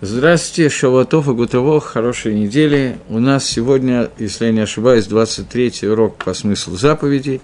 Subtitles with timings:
[0.00, 2.98] Здравствуйте, Шаватов и Гутово, хорошей недели.
[3.08, 7.40] У нас сегодня, если я не ошибаюсь, 23-й урок по смыслу заповедей.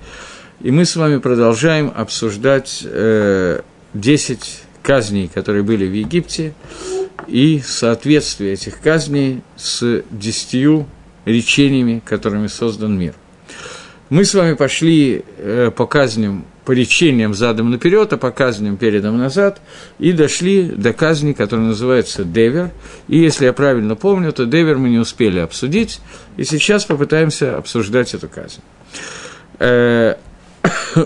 [0.61, 3.63] И мы с вами продолжаем обсуждать э,
[3.95, 6.55] 10 казней, которые были в Египте,
[7.27, 10.87] и соответствие этих казней с десятью
[11.25, 13.15] речениями, которыми создан мир.
[14.11, 19.19] Мы с вами пошли э, по казням по речениям задом наперед, а по казням передом
[19.19, 19.61] назад,
[19.99, 22.71] и дошли до казни, которая называется דבר.
[23.09, 26.01] И если я правильно помню, то דבר мы не успели обсудить,
[26.37, 28.61] и сейчас попытаемся обсуждать эту казнь.
[29.59, 30.15] Э,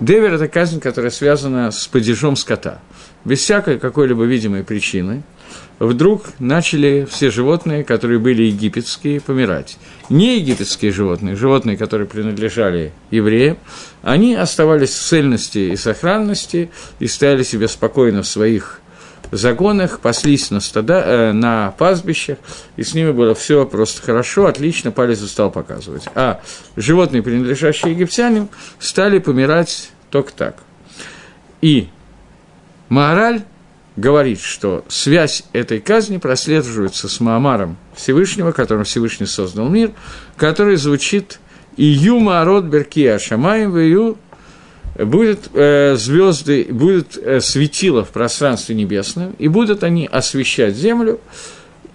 [0.00, 2.80] Девер– это казнь, которая связана с падежом скота,
[3.24, 5.22] без всякой какой-либо видимой причины–
[5.80, 9.78] вдруг начали все животные, которые были египетские, помирать.
[10.10, 13.56] Не египетские животные, животные, которые принадлежали евреям,
[14.02, 16.70] они оставались в цельности и сохранности
[17.00, 18.80] и стояли себе спокойно в своих
[19.32, 22.38] загонах, паслись на, стада, э, на пастбищах,
[22.76, 26.04] и с ними было все просто хорошо, отлично, палец стал показывать.
[26.14, 26.40] А
[26.76, 30.56] животные, принадлежащие египтянам, стали помирать только так.
[31.62, 31.88] И
[32.88, 33.42] Маораль
[34.00, 39.92] говорит, что связь этой казни прослеживается с Маамаром Всевышнего, которым Всевышний создал мир,
[40.36, 41.38] который звучит
[41.76, 44.18] «Ию Маарот Берки Ашамаем Вию»
[44.98, 51.20] будет э, звезды, будет э, светило в пространстве небесном, и будут они освещать землю,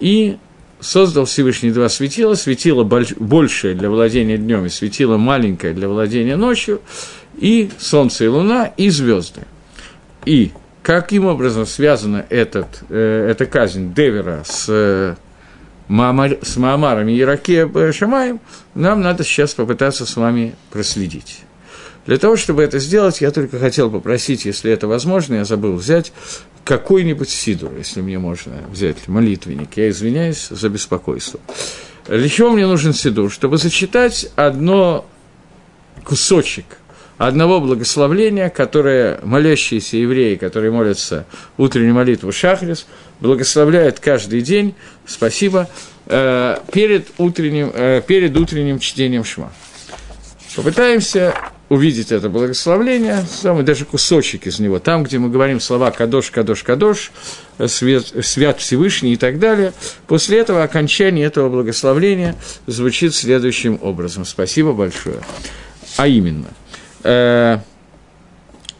[0.00, 0.38] и
[0.80, 6.36] создал Всевышний два светила, светило больш, большее для владения днем и светило маленькое для владения
[6.36, 6.80] ночью,
[7.38, 9.42] и солнце и луна, и звезды.
[10.24, 10.52] И
[10.86, 15.16] Каким образом связана этот, э, эта казнь Девера с, э,
[15.88, 18.38] Маамар, с Маамаром и Шамаем,
[18.76, 21.40] нам надо сейчас попытаться с вами проследить.
[22.06, 26.12] Для того, чтобы это сделать, я только хотел попросить, если это возможно, я забыл взять
[26.62, 29.76] какой-нибудь сидур, если мне можно взять молитвенник.
[29.76, 31.40] Я извиняюсь за беспокойство.
[32.06, 33.32] Для чего мне нужен сидур?
[33.32, 35.04] Чтобы зачитать одно
[36.04, 36.66] кусочек–
[37.18, 42.86] одного благословления, которое молящиеся евреи, которые молятся утреннюю молитву Шахрис,
[43.20, 44.74] благословляют каждый день,
[45.06, 45.68] спасибо,
[46.06, 49.52] э, перед утренним, э, перед утренним чтением Шма.
[50.54, 51.34] Попытаемся
[51.68, 56.62] увидеть это благословление, самый даже кусочек из него, там, где мы говорим слова «кадош, кадош,
[56.62, 57.12] кадош»,
[57.66, 59.72] свет, «свят Всевышний» и так далее.
[60.06, 64.24] После этого окончание этого благословления звучит следующим образом.
[64.24, 65.18] Спасибо большое.
[65.96, 66.65] А именно– Э,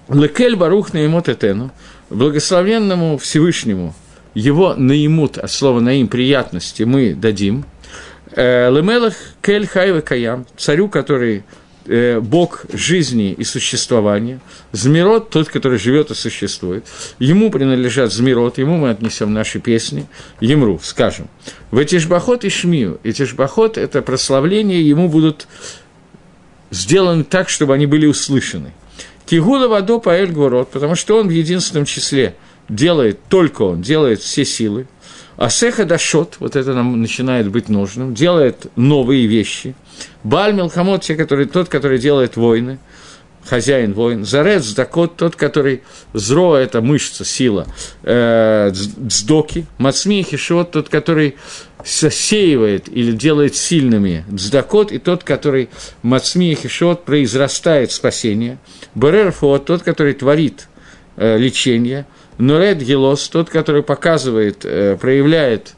[0.08, 1.72] Лекель Барух Наимот Этену,
[2.10, 3.94] благословенному Всевышнему,
[4.34, 7.64] его наимут, от слова наим приятности мы дадим.
[8.32, 11.42] Э, Лемелах Кель Хайва Каям, царю, который
[11.86, 14.40] э, Бог жизни и существования,
[14.72, 16.84] Змирот, тот, который живет и существует,
[17.18, 20.06] ему принадлежат Змирот, ему мы отнесем наши песни,
[20.40, 21.28] Емру, скажем.
[21.70, 25.48] В Этишбахот и Шмию, Этишбахот– это прославление, ему будут
[26.70, 28.72] сделаны так, чтобы они были услышаны.
[29.26, 32.36] Кигула Вадо Паэль Гворот, потому что он в единственном числе
[32.68, 34.86] делает, только он делает все силы.
[35.36, 39.74] А Сеха Дашот, вот это нам начинает быть нужным, делает новые вещи.
[40.24, 42.78] Баль Мелхамот, те, который, тот, который делает войны,
[43.48, 44.24] хозяин воин.
[44.24, 47.66] Зарец Дакот, тот, который зро, это мышца, сила.
[48.02, 49.66] Э, дздоки.
[49.78, 51.36] Мацми Хишот, тот, который
[51.84, 55.68] сосеивает или делает сильными дздакот, и тот, который
[56.02, 58.58] Мацми Хишот произрастает спасение.
[58.94, 60.68] Берер Фот, тот, который творит
[61.16, 62.06] э, лечение.
[62.38, 65.74] Нуред Гелос, тот, который показывает, э, проявляет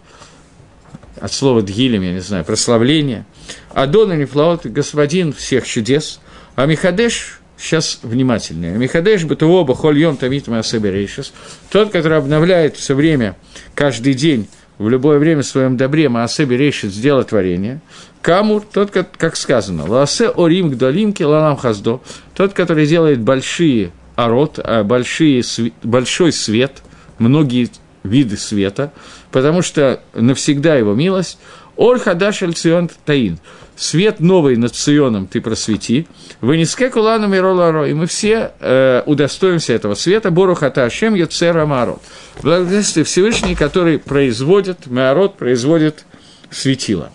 [1.21, 3.25] от слова дгилем, я не знаю, прославление.
[3.73, 6.21] Адон Нефлаот, господин всех чудес.
[6.57, 8.73] А Михадеш, сейчас внимательнее.
[8.73, 11.33] Михадеш Батуо Бахоль Йом Тамит Маасеберейшис,
[11.71, 13.37] тот, который обновляет все время,
[13.75, 14.49] каждый день
[14.79, 17.81] в любое время в своем добре Маасеби решит сделать творение.
[18.23, 22.01] Камур, тот, как, сказано, Ласе Орим Гдалимки Лалам Хаздо,
[22.35, 25.43] тот, который делает большие орот, а большие,
[25.83, 26.83] большой свет,
[27.19, 27.71] многие
[28.03, 28.93] виды света,
[29.31, 31.39] потому что навсегда его милость.
[31.77, 33.39] Оль Хадаш Цион Таин.
[33.79, 36.09] Свет новый над Ционом ты просвети.
[36.41, 37.87] Вынеске куланом и роларо.
[37.87, 40.33] И мы все э, удостоимся этого света.
[40.33, 42.03] Бору хата Ашем Йоцера Марот.
[42.43, 46.05] Благодарствие Всевышний, который производит, Маарот производит
[46.51, 47.13] светило.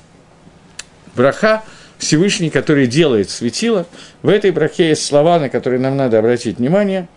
[1.18, 1.64] Браха
[1.98, 3.86] Всевышний, который делает светило.
[4.22, 7.10] В этой брахе есть слова, на которые нам надо обратить внимание.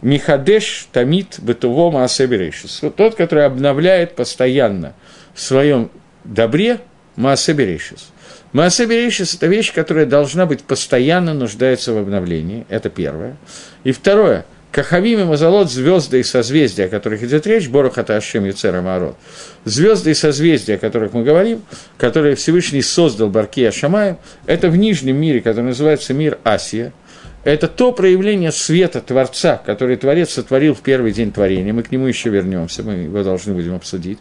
[0.00, 2.82] Михадеш Тамит Бетуво Маасеберейшис.
[2.96, 4.94] Тот, который обновляет постоянно
[5.34, 5.90] в своем
[6.22, 6.78] добре
[7.16, 8.12] Маасеберейшис.
[8.56, 12.64] Маасеберейшис– это вещь, которая должна быть постоянно нуждается в обновлении.
[12.70, 13.36] Это первое.
[13.84, 18.80] И второе– Кахавим и Мазалот– звезды и созвездия, о которых идет речь, Борохата Ашем Юцера
[18.80, 19.16] Маорот.
[19.66, 21.60] Звезды и созвездия, о которых мы говорим,
[21.98, 24.16] которые Всевышний создал Баркия Шамаем,
[24.46, 26.94] это в нижнем мире, который называется мир Асия–
[27.52, 31.72] это то проявление света Творца, который Творец сотворил в первый день творения.
[31.72, 34.18] Мы к нему еще вернемся, мы его должны будем обсудить.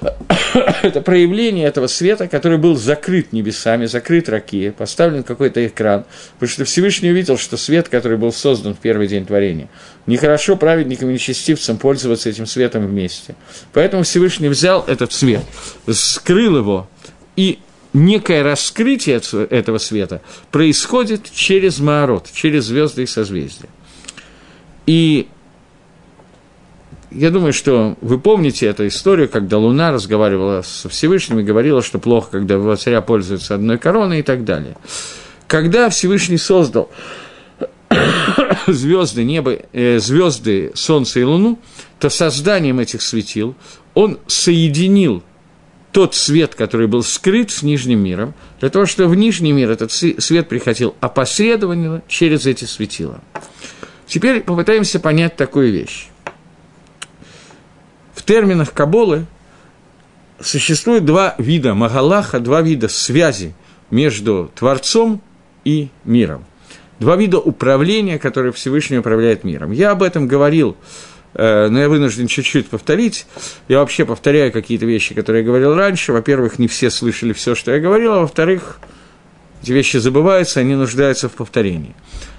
[0.82, 6.64] Это проявление этого света, который был закрыт небесами, закрыт ракия, поставлен какой-то экран, потому что
[6.64, 9.68] Всевышний увидел, что свет, который был создан в первый день творения,
[10.06, 13.34] нехорошо праведникам и нечестивцам пользоваться этим светом вместе.
[13.74, 15.44] Поэтому Всевышний взял этот свет,
[15.86, 16.88] скрыл его
[17.36, 17.58] и
[17.94, 20.20] некое раскрытие этого света
[20.50, 23.70] происходит через Маорот, через звезды и созвездия.
[24.86, 25.28] И
[27.10, 31.98] я думаю, что вы помните эту историю, когда Луна разговаривала со Всевышним и говорила, что
[31.98, 34.76] плохо, когда царя пользуются одной короной и так далее.
[35.46, 36.90] Когда Всевышний создал
[38.66, 41.60] звезды, небо, э, звезды, Солнце и Луну,
[42.00, 43.54] то созданием этих светил
[43.94, 45.22] он соединил
[45.94, 49.92] тот свет, который был скрыт с нижним миром, для того, чтобы в нижний мир этот
[49.92, 53.20] свет приходил опосредованно через эти светила.
[54.08, 56.08] Теперь попытаемся понять такую вещь.
[58.12, 59.26] В терминах Каболы
[60.40, 63.54] существует два вида Магалаха, два вида связи
[63.92, 65.22] между Творцом
[65.64, 66.44] и миром.
[66.98, 69.70] Два вида управления, которые Всевышний управляет миром.
[69.70, 73.26] Я об этом говорил Э, но я вынужден чуть-чуть повторить.
[73.68, 76.12] Я вообще повторяю какие-то вещи, которые я говорил раньше.
[76.12, 78.78] Во-первых, не все слышали все, что я говорил, а во-вторых,
[79.62, 81.94] эти вещи забываются, они нуждаются в повторении.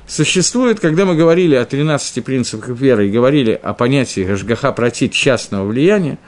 [0.07, 5.65] Существует, когда мы говорили о 13 принципах веры и говорили о понятии Гашгаха протит частного
[5.65, 6.19] влияния,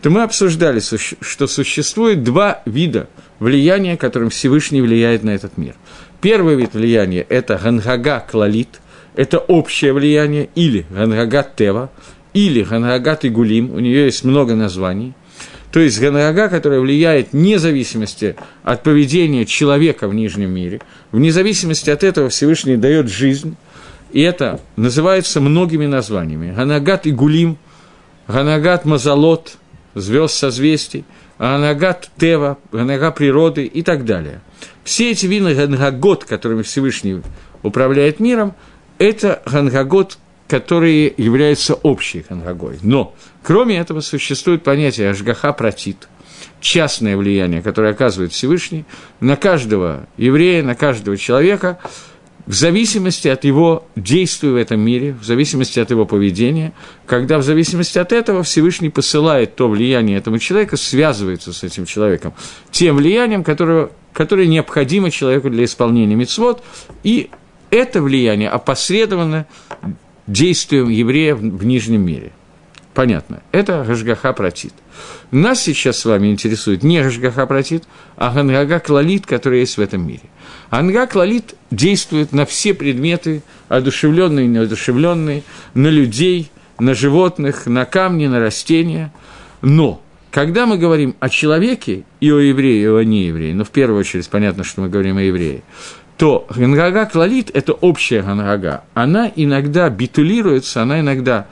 [0.00, 3.08] то мы обсуждали, что существует два вида
[3.38, 5.74] влияния, которым Всевышний влияет на этот мир.
[6.22, 8.80] Первый вид влияния– это Гангага Клалит,
[9.14, 11.90] это общее влияние, или Гангагат Тева,
[12.36, 15.14] или Ганагат и Гулим, у нее есть много названий.
[15.72, 21.88] То есть Ганага, которая влияет вне зависимости от поведения человека в нижнем мире, вне зависимости
[21.88, 23.56] от этого Всевышний дает жизнь,
[24.12, 26.52] и это называется многими названиями.
[26.54, 27.56] Ганагат и Гулим,
[28.28, 29.56] Ганагат Мазалот,
[29.94, 31.06] звезд созвездий,
[31.38, 34.42] Ганагат Тева, Ганага природы и так далее.
[34.84, 37.22] Все эти виды Ганагот, которыми Всевышний
[37.62, 38.54] управляет миром,
[38.98, 40.18] это Ганагот
[40.48, 42.78] которые являются общей хангагой.
[42.82, 46.08] Но, кроме этого, существует понятие ажгаха протит,
[46.60, 48.84] частное влияние, которое оказывает Всевышний
[49.20, 51.78] на каждого еврея, на каждого человека,
[52.46, 56.72] в зависимости от его действия в этом мире, в зависимости от его поведения,
[57.04, 62.34] когда в зависимости от этого Всевышний посылает то влияние этому человека, связывается с этим человеком,
[62.70, 66.62] тем влиянием, которое, которое необходимо человеку для исполнения мецвод,
[67.02, 67.30] и
[67.70, 69.46] это влияние опосредованно
[70.26, 72.32] действием еврея в нижнем мире.
[72.94, 73.42] Понятно.
[73.52, 74.72] Это Гашгаха протит.
[75.30, 77.84] Нас сейчас с вами интересует не Гашгаха протит,
[78.16, 80.22] а Гангага Клалит, который есть в этом мире.
[80.70, 85.42] Анга Клалит действует на все предметы, одушевленные и неодушевленные,
[85.74, 89.12] на людей, на животных, на камни, на растения.
[89.60, 93.70] Но когда мы говорим о человеке и о еврее, и о нееврее, но ну, в
[93.70, 95.62] первую очередь понятно, что мы говорим о еврее,
[96.16, 98.84] то ганрага клалит– это общая ганрага.
[98.94, 101.46] Она иногда битулируется, она иногда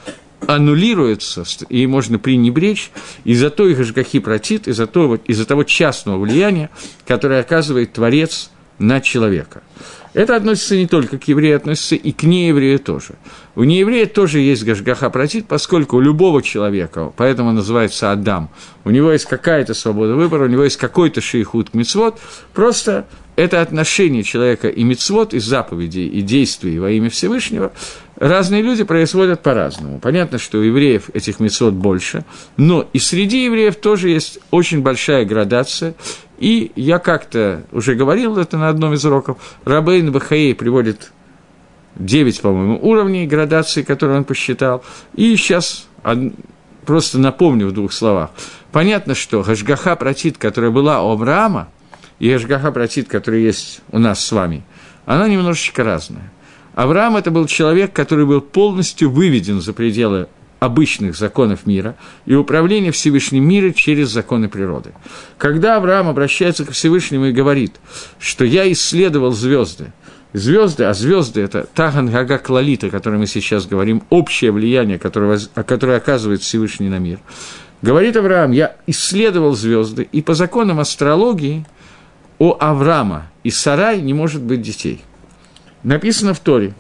[0.46, 2.90] аннулируется, и можно пренебречь
[3.24, 6.70] из-за той гашгахи протит, из-за того, из того частного влияния,
[7.06, 9.62] которое оказывает Творец на человека.
[10.14, 13.14] Это относится не только к еврею, относится и к нееврею тоже.
[13.56, 18.48] У нееврея тоже есть гашгаха протит, поскольку у любого человека, поэтому называется Адам,
[18.84, 22.20] у него есть какая-то свобода выбора, у него есть какой-то шейхут мицвод,
[22.52, 27.72] просто это отношение человека и мицвод, и заповедей, и действий во имя Всевышнего,
[28.16, 29.98] разные люди производят по-разному.
[29.98, 32.24] Понятно, что у евреев этих мицвод больше,
[32.56, 35.94] но и среди евреев тоже есть очень большая градация,
[36.38, 41.12] и я как-то уже говорил это на одном из уроков, Рабейн Бахаей приводит
[41.96, 45.88] 9, по-моему, уровней градации, которые он посчитал, и сейчас
[46.84, 48.30] просто напомню в двух словах.
[48.72, 51.68] Понятно, что Гашгаха Протит, которая была у Авраама,
[52.18, 54.64] и Эшгаха Протит, который есть у нас с вами,
[55.06, 56.32] она немножечко разная.
[56.74, 60.26] Авраам– это был человек, который был полностью выведен за пределы
[60.64, 64.92] обычных законов мира и управления Всевышним миром через законы природы.
[65.36, 67.74] Когда Авраам обращается к Всевышнему и говорит,
[68.18, 69.92] что я исследовал звезды,
[70.32, 75.38] звезды, а звезды это Таган Гага Клалит, о котором мы сейчас говорим, общее влияние, которое,
[75.54, 77.18] которое оказывает Всевышний на мир.
[77.82, 81.66] Говорит Авраам, я исследовал звезды, и по законам астрологии
[82.38, 85.02] у Авраама и Сарай не может быть детей.
[85.82, 86.74] Написано в Торе,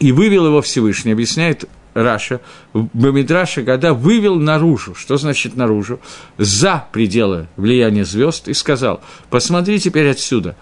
[0.00, 2.42] и вывел его Всевышний, объясняет Раша,
[2.74, 5.98] Бамидраше когда вывел наружу, что значит наружу,
[6.36, 9.00] за пределы влияния звезд, и сказал,
[9.30, 10.56] посмотри теперь отсюда,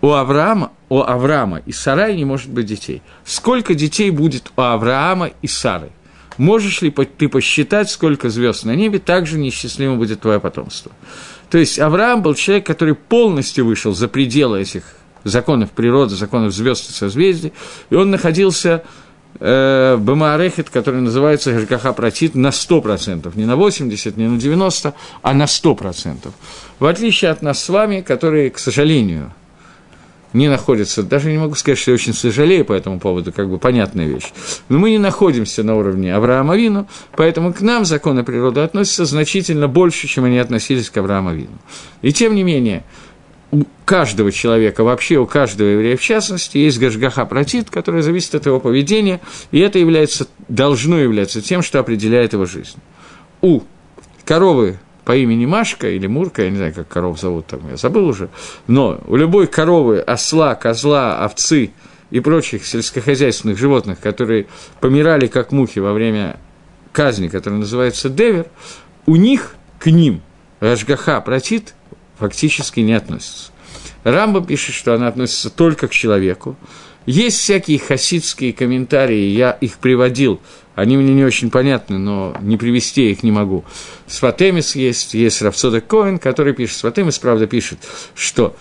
[0.00, 3.02] у Авраама, у Авраама и Сарай не может быть детей.
[3.24, 5.90] Сколько детей будет у Авраама и Сары?
[6.38, 10.92] Можешь ли ты посчитать, сколько звезд на небе, так же несчастливым будет твое потомство?
[11.50, 14.84] То есть Авраам был человек, который полностью вышел за пределы этих
[15.24, 17.52] законов природы, законов звезд и созвездий,
[17.90, 18.82] и он находился
[19.38, 25.34] э, Бамаарехет, который называется Гашгаха Протит, на 100%, не на 80%, не на 90%, а
[25.34, 26.30] на 100%.
[26.78, 29.32] В отличие от нас с вами, которые, к сожалению,
[30.32, 33.58] не находятся, даже не могу сказать, что я очень сожалею по этому поводу, как бы
[33.58, 34.32] понятная вещь,
[34.68, 39.68] но мы не находимся на уровне Авраама Вину, поэтому к нам законы природы относятся значительно
[39.68, 41.58] больше, чем они относились к Аврааму Вину.
[42.02, 42.84] И тем не менее,
[43.52, 48.46] у каждого человека, вообще у каждого еврея в частности, есть гашгаха протит, которая зависит от
[48.46, 52.78] его поведения, и это является, должно являться тем, что определяет его жизнь.
[53.40, 53.62] У
[54.24, 58.06] коровы по имени Машка или Мурка, я не знаю, как коров зовут там, я забыл
[58.06, 58.28] уже,
[58.66, 61.72] но у любой коровы, осла, козла, овцы
[62.10, 64.46] и прочих сельскохозяйственных животных, которые
[64.80, 66.38] помирали как мухи во время
[66.92, 68.46] казни, которая называется Девер,
[69.06, 70.22] у них к ним
[70.60, 71.74] Рашгаха протит
[72.20, 73.50] фактически не относится.
[74.04, 76.56] Рамба пишет, что она относится только к человеку.
[77.06, 80.40] Есть всякие хасидские комментарии, я их приводил,
[80.74, 83.64] они мне не очень понятны, но не привести их не могу.
[84.06, 87.78] Сватемис есть, есть Рафсода Коэн, который пишет, Сватемис, правда, пишет,
[88.14, 88.54] что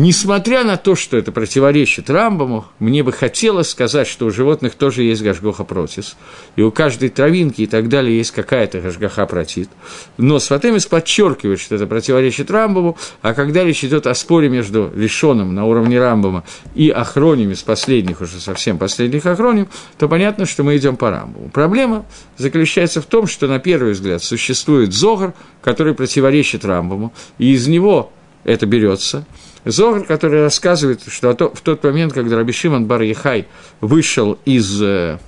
[0.00, 5.02] Несмотря на то, что это противоречит Рамбаму, мне бы хотелось сказать, что у животных тоже
[5.02, 6.16] есть гашгоха протис,
[6.54, 9.68] и у каждой травинки и так далее есть какая-то гашгаха протит.
[10.16, 15.52] Но Сватемис подчеркивает, что это противоречит Рамбаму, а когда речь идет о споре между Лишоном
[15.52, 16.44] на уровне Рамбама
[16.76, 19.66] и охронями с последних, уже совсем последних охроним,
[19.98, 21.48] то понятно, что мы идем по Рамбаму.
[21.48, 27.66] Проблема заключается в том, что на первый взгляд существует Зогар, который противоречит Рамбаму, и из
[27.66, 28.12] него
[28.44, 29.26] это берется–
[29.70, 33.46] Зогар, который рассказывает, что в тот момент, когда Раби Шимон бар Яхай
[33.82, 35.18] вышел из э,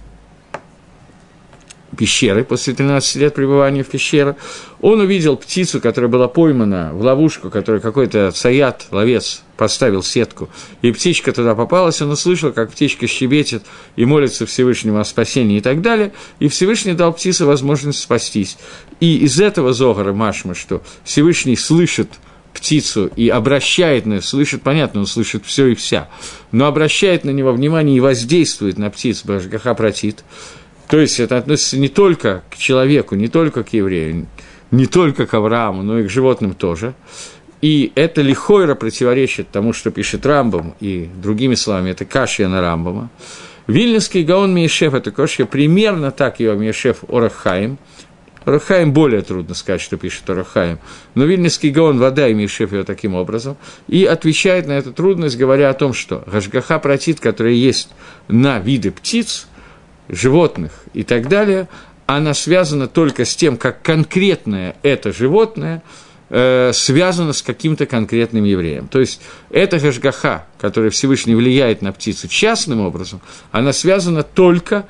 [1.98, 4.36] пещеры после 13 лет пребывания в пещере,
[4.80, 10.48] он увидел птицу, которая была поймана в ловушку, которую какой-то саят, ловец, поставил сетку,
[10.80, 13.64] и птичка туда попалась, он услышал, как птичка щебечет
[13.96, 18.56] и молится Всевышнему о спасении и так далее, и Всевышний дал птице возможность спастись.
[19.00, 22.08] И из этого Зогара Машма, что Всевышний слышит–
[22.52, 26.08] птицу и обращает на слышит, понятно, он слышит все и вся,
[26.52, 30.24] но обращает на него внимание и воздействует на птицу, Башгаха протит.
[30.88, 34.26] То есть это относится не только к человеку, не только к еврею,
[34.70, 36.94] не только к Аврааму, но и к животным тоже.
[37.60, 43.10] И это лихойра противоречит тому, что пишет Рамбам, и другими словами, это кашья на Рамбама.
[43.66, 47.78] Вильнинский Гаон Миешеф– это кошья примерно так ее Миешеф Орахаим–
[48.44, 50.78] Рахаим более трудно сказать, что пишет Рахаим.
[51.14, 53.56] Но Вильнинский Гаон вода имеет его таким образом.
[53.86, 57.90] И отвечает на эту трудность, говоря о том, что Гашгаха протит, которая есть
[58.28, 59.46] на виды птиц,
[60.08, 61.68] животных и так далее,
[62.06, 65.82] она связана только с тем, как конкретное это животное
[66.28, 68.88] э, связано с каким-то конкретным евреем.
[68.88, 69.20] То есть
[69.50, 73.20] эта Гашгаха, которая Всевышний влияет на птицу частным образом,
[73.52, 74.88] она связана только с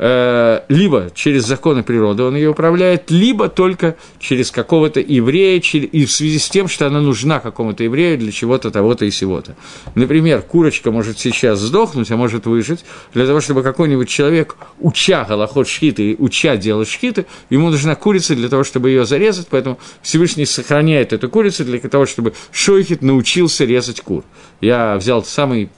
[0.00, 6.38] либо через законы природы он ее управляет, либо только через какого-то еврея, и в связи
[6.38, 9.56] с тем, что она нужна какому-то еврею для чего-то, того-то и сего-то.
[9.94, 15.68] Например, курочка может сейчас сдохнуть, а может выжить, для того, чтобы какой-нибудь человек, уча голоход
[15.68, 21.12] шхиты, уча делать шхиты, ему нужна курица для того, чтобы ее зарезать, поэтому Всевышний сохраняет
[21.12, 24.24] эту курицу для того, чтобы Шойхит научился резать кур.
[24.62, 25.68] Я взял самый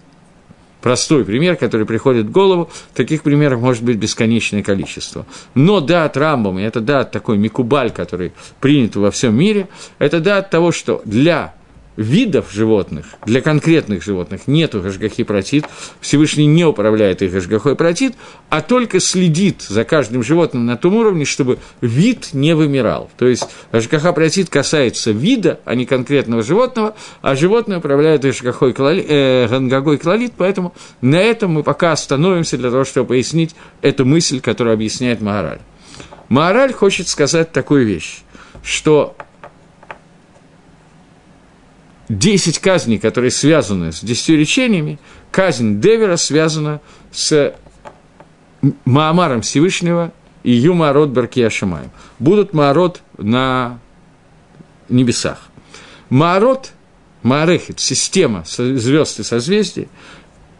[0.82, 5.24] простой пример, который приходит в голову, таких примеров может быть бесконечное количество.
[5.54, 10.20] Но да от Рамбама, это да от такой микубаль, который принят во всем мире, это
[10.20, 11.54] да от того, что для
[11.96, 15.66] видов животных, для конкретных животных нету гашгахи протит,
[16.00, 18.14] Всевышний не управляет их гашгахой протит,
[18.48, 23.10] а только следит за каждым животным на том уровне, чтобы вид не вымирал.
[23.16, 29.04] То есть гашгаха протит касается вида, а не конкретного животного, а животное управляет гашгахой клали,
[29.06, 34.40] э, гангагой клалит, поэтому на этом мы пока остановимся для того, чтобы пояснить эту мысль,
[34.40, 35.60] которую объясняет Маораль.
[36.28, 38.22] Маораль хочет сказать такую вещь,
[38.62, 39.14] что
[42.18, 44.98] 10 казней, которые связаны с 10 речениями,
[45.30, 47.54] казнь Девера связана с
[48.84, 51.90] Маамаром Всевышнего и Юмарот Баркиашамаем.
[52.18, 53.78] Будут Маарот на
[54.88, 55.48] небесах.
[56.10, 56.72] Маарот,
[57.22, 59.88] Маарехет, система звезд и созвездий,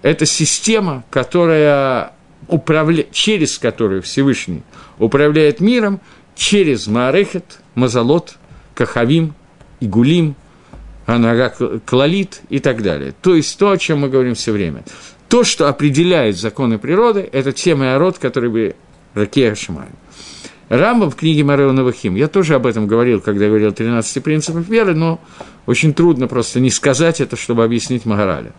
[0.01, 2.13] это система, которая
[2.49, 3.05] управля...
[3.13, 4.63] через которую Всевышний
[4.99, 6.01] управляет миром,
[6.35, 8.37] через Маарехет, Мазалот,
[8.75, 9.35] Кахавим,
[9.81, 10.35] Игулим,
[11.07, 11.53] Анага
[11.85, 13.15] Клалит и так далее.
[13.23, 14.85] То есть то, о чем мы говорим все время.
[15.29, 18.77] То, что определяет законы природы, это тема и ород, который бы
[19.15, 19.91] Ракея Шимаю.
[20.69, 24.67] Рамбам в книге Марео Навахим, я тоже об этом говорил, когда говорил о 13 принципах
[24.69, 25.21] веры, но
[25.67, 28.53] очень трудно просто не сказать это, чтобы объяснить Магараля.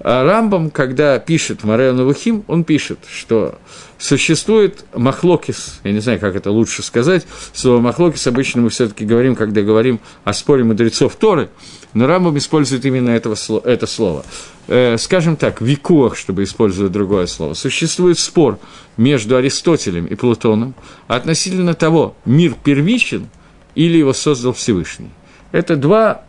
[0.00, 3.58] А Рамбам, когда пишет Марео Навахим, он пишет, что
[3.98, 9.04] существует махлокис, я не знаю, как это лучше сказать, слово махлокис обычно мы все таки
[9.04, 11.48] говорим, когда говорим о споре мудрецов Торы,
[11.94, 14.24] но Рамбам использует именно этого, это слово.
[14.66, 17.54] Э, скажем так, викуах, чтобы использовать другое слово.
[17.54, 18.58] Существует спор
[18.96, 20.74] между Аристотелем и Плутоном
[21.06, 23.28] относительно того, мир первичен
[23.74, 25.10] или его создал Всевышний.
[25.52, 26.24] Это два,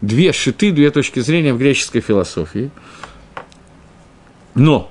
[0.00, 2.70] две шиты, две точки зрения в греческой философии.
[4.54, 4.90] Но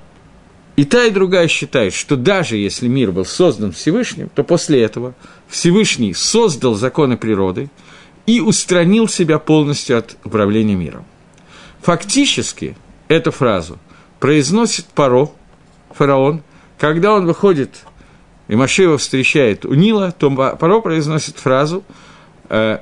[0.75, 5.13] и та, и другая считает, что даже если мир был создан Всевышним, то после этого
[5.49, 7.69] Всевышний создал законы природы
[8.25, 11.03] и устранил себя полностью от управления миром.
[11.81, 12.77] Фактически
[13.09, 13.77] эту фразу
[14.19, 15.29] произносит Паро,
[15.91, 16.43] фараон,
[16.77, 17.81] когда он выходит,
[18.47, 21.83] и Машева встречает у Нила, то Паро произносит фразу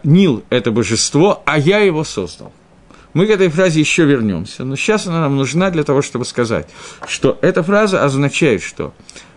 [0.03, 2.53] «Нил– это божество, а я его создал».
[3.13, 6.67] Мы к этой фразе еще вернемся, но сейчас она нам нужна для того, чтобы сказать,
[7.07, 8.93] что эта фраза означает, что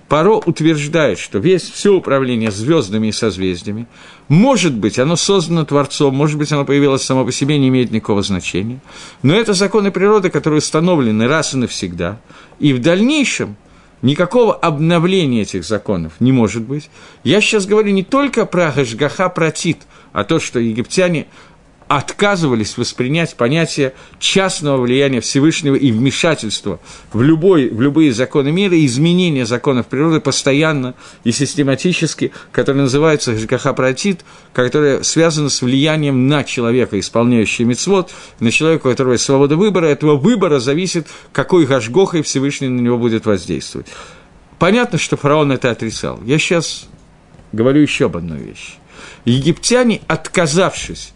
[0.06, 3.86] Паро утверждает, что весь, все управление звездами и созвездиями,
[4.26, 8.22] может быть, оно создано Творцом, может быть, оно появилось само по себе, не имеет никакого
[8.22, 8.80] значения,
[9.22, 12.20] но это законы природы, которые установлены раз и навсегда,
[12.58, 13.56] и в дальнейшем–
[14.02, 16.88] Никакого обновления этих законов не может быть.
[17.22, 19.78] Я сейчас говорю не только про Гашгаха Протит,
[20.12, 21.26] а то, что египтяне
[21.90, 26.78] отказывались воспринять понятие частного влияния Всевышнего и вмешательства
[27.12, 33.36] в, любой, в любые законы мира, и изменения законов природы постоянно и систематически, которое называется
[33.36, 39.56] Жкахапратит, которое связано с влиянием на человека, исполняющего мецвод, на человека, у которого есть свобода
[39.56, 39.86] выбора.
[39.86, 43.88] Этого выбора зависит, какой Гашгохой Всевышний на него будет воздействовать.
[44.60, 46.20] Понятно, что фараон это отрицал.
[46.24, 46.86] Я сейчас
[47.50, 48.74] говорю еще об одной вещи.
[49.30, 51.12] Египтяне, отказавшись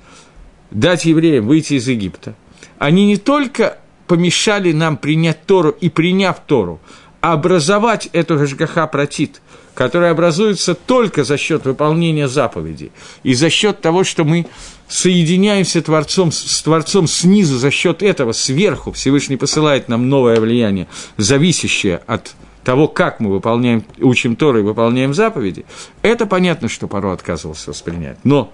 [0.71, 2.35] дать евреям выйти из Египта,
[2.79, 6.81] они не только помешали нам принять Тору и приняв Тору,
[7.21, 9.41] а образовать эту Гашгаха Протит,
[9.75, 14.47] которая образуется только за счет выполнения заповедей и за счет того, что мы
[14.89, 18.93] соединяемся Творцом, с Творцом снизу, за счет этого сверху.
[18.93, 25.15] Всевышний посылает нам новое влияние, зависящее от того, как мы выполняем, учим Тору и выполняем
[25.15, 25.65] заповеди,
[26.03, 28.19] это понятно, что Паро отказывался воспринять.
[28.25, 28.53] Но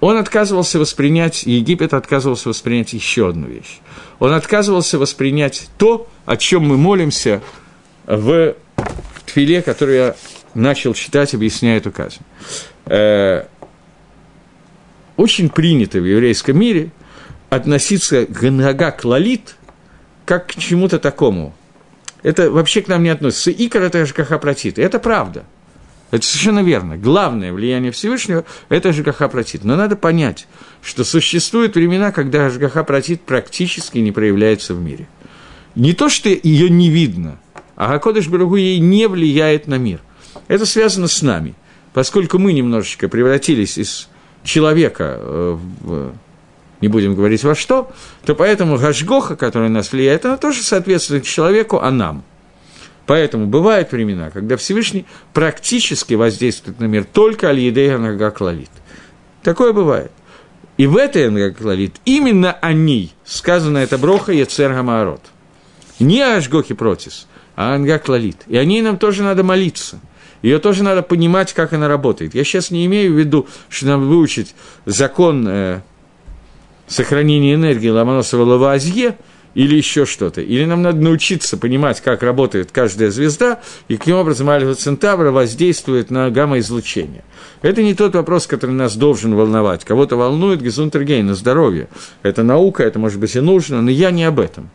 [0.00, 3.80] он отказывался воспринять, Египет отказывался воспринять еще одну вещь.
[4.18, 7.42] Он отказывался воспринять то, о чем мы молимся
[8.06, 8.54] в
[9.26, 10.16] тфиле, который я
[10.54, 12.20] начал читать, объясняя эту казнь.
[12.86, 13.44] Э,
[15.16, 16.90] очень принято в еврейском мире
[17.50, 19.56] относиться к Ганага Клалит
[20.24, 21.54] как к чему-то такому.
[22.24, 23.52] Это вообще к нам не относится.
[23.52, 24.80] Икор– это ЖКХ Протит.
[24.80, 25.44] Это правда–
[26.14, 26.96] это совершенно верно.
[26.96, 29.64] Главное влияние Всевышнего– это ЖКХ Протит.
[29.64, 30.46] Но надо понять,
[30.80, 35.08] что существуют времена, когда ЖКХ Протит практически не проявляется в мире.
[35.74, 37.40] Не то, что ее не видно,
[37.74, 40.00] а Гакодыш Барагу ей не влияет на мир.
[40.46, 41.54] Это связано с нами,
[41.92, 44.08] поскольку мы немножечко превратились из
[44.44, 46.12] человека э, в
[46.84, 47.90] не будем говорить во что,
[48.26, 52.22] то поэтому Гашгоха, который нас влияет, она тоже соответствует человеку, а нам–
[53.06, 58.70] Поэтому бывают времена, когда Всевышний практически воздействует на мир только Аль-Едей Ангаклалит.
[59.42, 60.10] Такое бывает.
[60.78, 65.20] И в этой Ангаклалит именно о ней сказано это броха Ецер Гамаарот.
[66.00, 68.38] Не Ашгохи Протис, а Ангаклалит.
[68.46, 70.00] И о ней нам тоже надо молиться.
[70.40, 72.34] Ее тоже надо понимать, как она работает.
[72.34, 75.82] Я сейчас не имею в виду, что нам выучить закон
[76.94, 79.16] сохранения энергии Ломоносова Лавазье–
[79.54, 80.40] или еще что-то.
[80.40, 86.10] Или нам надо научиться понимать, как работает каждая звезда, и каким образом Альфа Центавра воздействует
[86.10, 87.24] на гамма-излучение.
[87.62, 89.84] Это не тот вопрос, который нас должен волновать.
[89.84, 91.88] Кого-то волнует Гезунтергейн здоровье.
[92.22, 94.70] Это наука, это может быть и нужно, но я не об этом.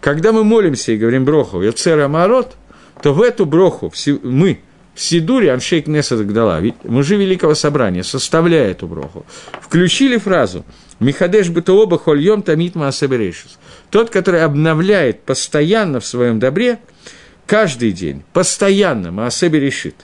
[0.00, 2.54] Когда мы молимся и говорим броху «Яцера Марот»,
[3.02, 4.60] то в эту броху мы–
[4.94, 9.24] в Сидуре Аншейк Несет Гдала, мужи Великого Собрания, составляя эту броху,
[9.60, 10.64] включили фразу
[11.02, 13.58] «Михадеш бытооба хольем тамит маасаберешис».
[13.90, 16.78] Тот, который обновляет постоянно в своем добре,
[17.44, 19.96] каждый день, постоянно Маасеби решит.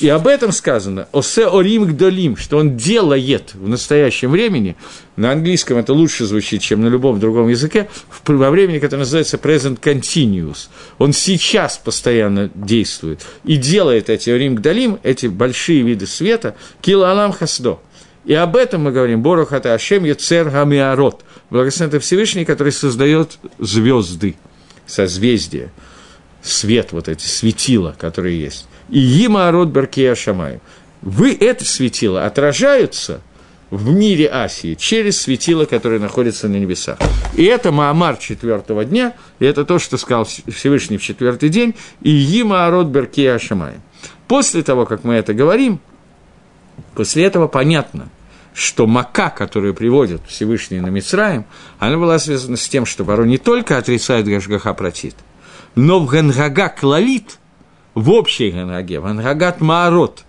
[0.00, 4.76] И об этом сказано «Осе орим гдолим», что он делает в настоящем времени,
[5.16, 7.90] на английском это лучше звучит, чем на любом другом языке,
[8.26, 10.68] во времени, которое называется present continuous.
[10.98, 17.80] Он сейчас постоянно действует и делает эти орим гдолим, эти большие виды света, килалам хасдо.
[18.24, 24.36] И об этом мы говорим, Борохата Ашем Яцер Гамиарот, благословен Всевышний, который создает звезды,
[24.86, 25.72] созвездия,
[26.42, 30.60] свет, вот эти светила, которые есть и Има Арот Баркея Шамай.
[31.00, 33.22] Вы это светило отражаются
[33.70, 36.98] в мире Асии через светило, которое находится на небесах.
[37.34, 42.10] И это Маамар четвертого дня, и это то, что сказал Всевышний в четвертый день, и
[42.38, 43.76] Има Арот Беркея Шамай.
[44.28, 45.80] После того, как мы это говорим,
[46.94, 48.08] после этого понятно,
[48.54, 51.44] что Мака, которую приводит Всевышний на Мицраем,
[51.78, 55.14] она была связана с тем, что Баро не только отрицает Гашгаха Протит,
[55.74, 57.38] но в Гангага Клалит–
[57.94, 60.24] в общей Ганаге, в Ангагат Маарот,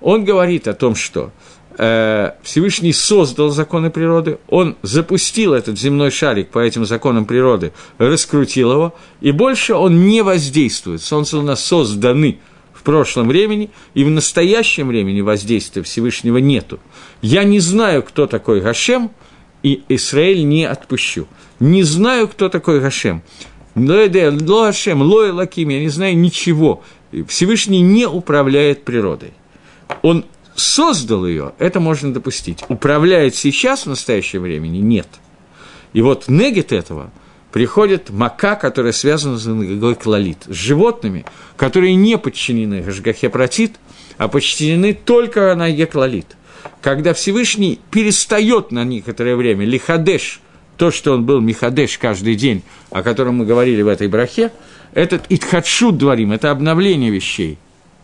[0.00, 1.30] он говорит о том, что
[1.78, 8.72] э, Всевышний создал законы природы, он запустил этот земной шарик по этим законам природы, раскрутил
[8.72, 11.02] его, и больше он не воздействует.
[11.02, 12.38] Солнце у нас созданы
[12.80, 16.80] в прошлом времени, и в настоящем времени воздействия Всевышнего нету.
[17.20, 19.10] Я не знаю, кто такой Гашем,
[19.62, 21.26] и Израиль не отпущу.
[21.58, 23.22] Не знаю, кто такой Гашем.
[23.74, 26.82] Лоашем, Лоэ Лаким, я не знаю ничего.
[27.28, 29.34] Всевышний не управляет природой.
[30.00, 32.64] Он создал ее, это можно допустить.
[32.70, 35.08] Управляет сейчас, в настоящее времени, нет.
[35.92, 37.10] И вот негет этого
[37.52, 41.24] приходит мака, которая связана с Нагагой Клалит, с животными,
[41.56, 43.76] которые не подчинены Гашгахе Протит,
[44.18, 46.36] а подчинены только Наге Клалит.
[46.82, 50.40] Когда Всевышний перестает на некоторое время лихадеш–
[50.80, 54.50] то, что он был Михадеш каждый день, о котором мы говорили в этой брахе,
[54.94, 57.58] этот Итхадшут дворим, это обновление вещей,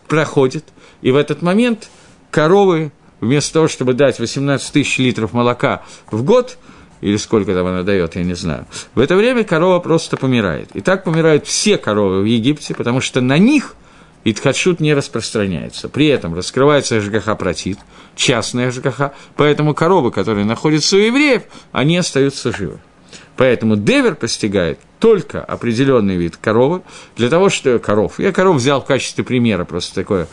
[0.07, 0.63] проходит,
[1.01, 1.89] и в этот момент
[2.29, 5.81] коровы, вместо того, чтобы дать 18 тысяч литров молока
[6.11, 6.59] в год,
[7.01, 10.69] или сколько там она дает, я не знаю, в это время корова просто помирает.
[10.73, 13.75] И так помирают все коровы в Египте, потому что на них–
[14.27, 15.87] и тхадшут не распространяется.
[15.87, 17.79] При этом раскрывается ЖКХ протит,
[18.17, 22.79] частная ЖКХ, поэтому коровы, которые находятся у евреев, они остаются живы.
[23.37, 26.81] Поэтому Девер постигает только определенный вид коровы,
[27.15, 28.19] для того, что коров.
[28.19, 30.27] Я коров взял в качестве примера, просто такое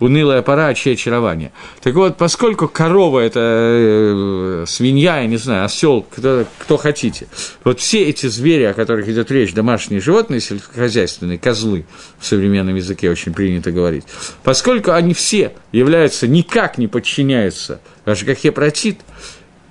[0.00, 1.52] унылая пора, чье очарование.
[1.82, 7.28] Так вот, поскольку корова– это э, свинья, я не знаю, осел, кто, кто хотите,
[7.64, 11.86] вот все эти звери, о которых идет речь, домашние животные, сельскохозяйственные, козлы,
[12.18, 14.04] в современном языке очень принято говорить,
[14.42, 19.00] поскольку они все являются, никак не подчиняются Ашгахе Протит,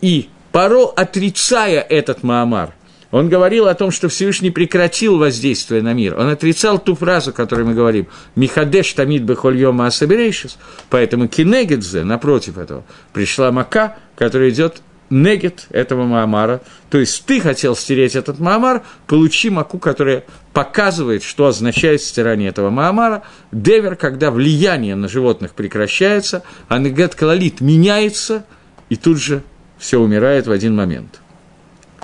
[0.02, 2.85] и Паро, отрицая этот מאמר –
[3.16, 6.20] он говорил о том, что Всевышний прекратил воздействие на мир.
[6.20, 10.58] Он отрицал ту фразу, которую мы говорим «מחדש תמיד בכל יום מעשה בראשית».
[10.90, 16.60] Поэтому כנגד זה, напротив этого, пришла מכה, которая идет נגד этого מאמר а.
[16.90, 22.70] То есть ты хотел стереть этот מאמר, получи Маку, которая показывает, что означает стирание этого
[22.70, 23.68] מאמר а.
[23.68, 28.46] דבר, когда влияние на животных прекращается, а הנהגה כללית меняется,
[28.90, 29.42] и тут же
[29.78, 31.22] все умирает в один момент.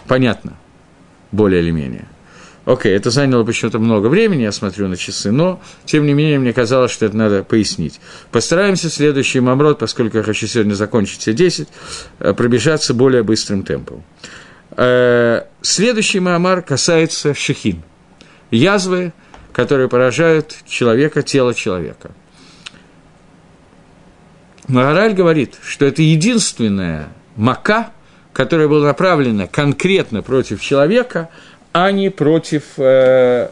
[0.08, 0.56] Понятно
[1.32, 2.08] более или менее.
[2.66, 6.54] Окей, это заняло почему-то много времени, я смотрю на часы, но, тем не менее, мне
[6.54, 8.00] казалось, что это надо пояснить.
[8.32, 11.68] Постараемся следующий мамрот, поскольку я хочу сегодня закончить все 10,
[12.20, 14.04] э, пробежаться более быстрым темпом.
[14.78, 17.82] Э, следующий мамар касается шехин.
[18.52, 19.12] Язвы,
[19.54, 22.12] которые поражают человека, тело человека.
[24.68, 27.90] Магараль говорит, что это единственная мака–
[28.34, 31.30] которая была направлена конкретно против человека,
[31.74, 33.50] а не против э,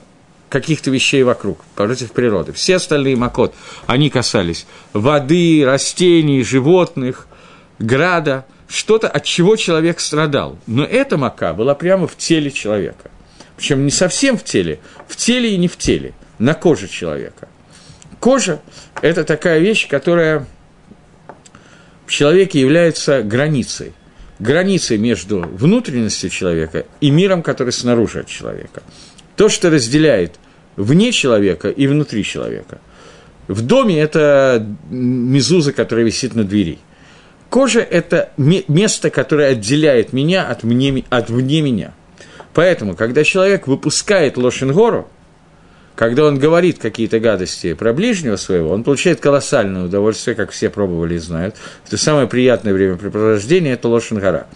[0.49, 2.53] каких-то вещей вокруг, против природы.
[2.53, 3.53] Все остальные макот,
[3.87, 7.27] они касались воды, растений, животных,
[7.77, 10.57] града, что-то, от чего человек страдал.
[10.67, 13.09] Но эта мака была прямо в теле человека.
[13.57, 17.49] Причем не совсем в теле, в теле и не в теле, на коже человека.
[18.19, 18.61] Кожа–
[19.01, 20.45] это такая вещь, которая
[22.05, 23.93] в человеке является границей
[24.39, 28.81] границей между внутренностью человека и миром, который снаружи от человека.
[29.35, 30.39] То, что разделяет
[30.75, 32.79] вне человека и внутри человека.
[33.47, 36.79] В доме это мезуза, которая висит на двери.
[37.49, 41.93] Кожа– это место, которое отделяет меня от, мне, от вне меня.
[42.53, 45.09] Поэтому, когда человек выпускает лошенгору,
[45.99, 51.15] когда он говорит какие-то гадости про ближнего своего, он получает колоссальное удовольствие, как все пробовали
[51.15, 51.57] и знают.
[51.85, 54.47] Это самое приятное времяпрепровождение– это Лошенгора.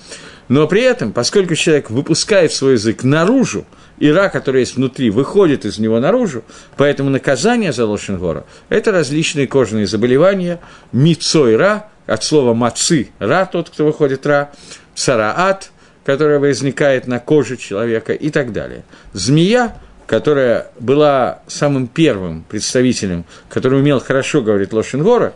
[0.47, 3.65] Но при этом, поскольку человек выпускает свой язык наружу,
[3.99, 6.45] и ра, который есть внутри, выходит из него наружу,
[6.77, 10.61] поэтому наказание за Лошенгора– это различные кожные заболевания,
[10.93, 14.51] мицо и ра, от слова мацы– ра, тот, кто выходит ра,
[14.95, 15.71] цараат,
[16.05, 18.85] которая возникает на коже человека и так далее.
[19.11, 19.75] Змея,
[20.13, 25.33] которая была самым первым представителем, который умел хорошо говорить Лошенгора,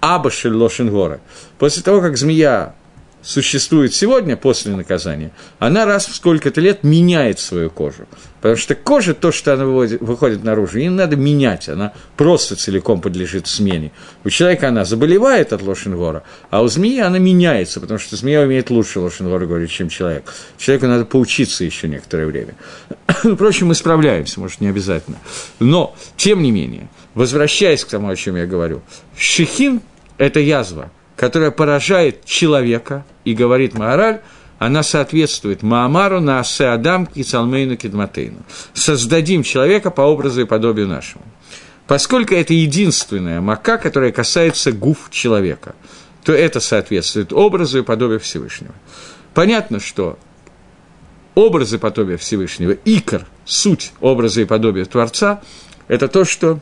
[0.00, 1.20] Абашель Лошенгора,
[1.58, 2.74] после того, как змея
[3.22, 8.06] существует сегодня после наказания, она раз в сколько-то лет меняет свою кожу.
[8.40, 13.48] Потому что кожа, то, что она выходит наружу, ее надо менять, она просто целиком подлежит
[13.48, 13.90] смене.
[14.24, 18.70] У человека она заболевает от лошенвора, а у змеи она меняется, потому что змея умеет
[18.70, 20.32] лучше лошенвора говорить, чем человек.
[20.56, 22.54] Человеку надо поучиться еще некоторое время.
[23.08, 25.18] Впрочем, мы справляемся, может, не обязательно.
[25.58, 28.82] Но, тем не менее, возвращаясь к тому, о чем я говорю,
[29.16, 29.80] шихин–
[30.18, 34.20] это язва– которая поражает человека, и говорит Маораль,
[34.60, 38.38] она соответствует Маамару на Асе Адам Кицалмейну Кедматейну.
[38.72, 41.24] Создадим человека по образу и подобию нашему.
[41.88, 45.74] Поскольку это единственная мака, которая касается гуф человека,
[46.22, 48.74] то это соответствует образу и подобию Всевышнего.
[49.34, 50.18] Понятно, что
[51.34, 55.40] образы и подобия Всевышнего, икор, суть образа и подобия Творца,
[55.88, 56.60] это то, что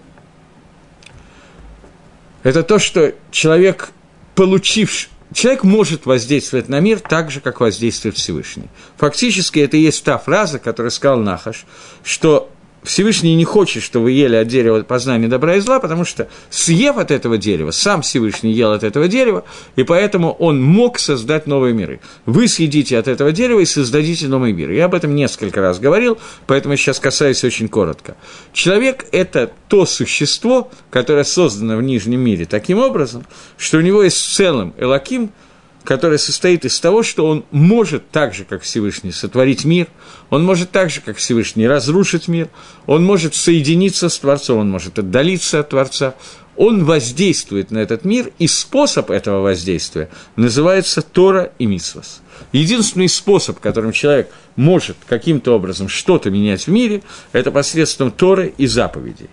[2.42, 3.90] это то, что человек
[4.36, 8.68] получивший, человек может воздействовать на мир так же, как воздействует Всевышний.
[8.98, 11.64] Фактически это и есть та фраза, которую сказал Нахаш,
[12.04, 12.50] что
[12.86, 16.98] Всевышний не хочет, чтобы вы ели от дерева познания добра и зла, потому что, съев
[16.98, 19.44] от этого дерева, сам Всевышний ел от этого дерева,
[19.74, 21.98] и поэтому он мог создать новые миры.
[22.26, 24.70] Вы съедите от этого дерева и создадите новый мир.
[24.70, 28.16] Я об этом несколько раз говорил, поэтому сейчас касаюсь очень коротко.
[28.52, 33.26] Человек– это то существо, которое создано в Нижнем мире таким образом,
[33.58, 35.30] что у него есть в целом Элаким–
[35.86, 39.86] которая состоит из того, что он может так же, как Всевышний, сотворить мир,
[40.28, 42.48] он может так же, как Всевышний, разрушить мир,
[42.86, 46.14] он может соединиться с Творцом, он может отдалиться от Творца,
[46.56, 52.20] он воздействует на этот мир, и способ этого воздействия называется Тора и Мисвас.
[52.52, 58.66] Единственный способ, которым человек может каким-то образом что-то менять в мире, это посредством Торы и
[58.66, 59.28] заповедей.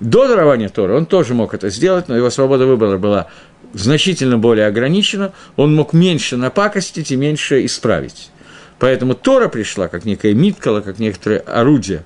[0.00, 3.26] До дарования Тора он тоже мог это сделать, но его свобода выбора была
[3.74, 8.30] значительно более ограничена, он мог меньше напакостить и меньше исправить.
[8.78, 12.04] Поэтому Тора пришла как некая миткала, как некоторое орудие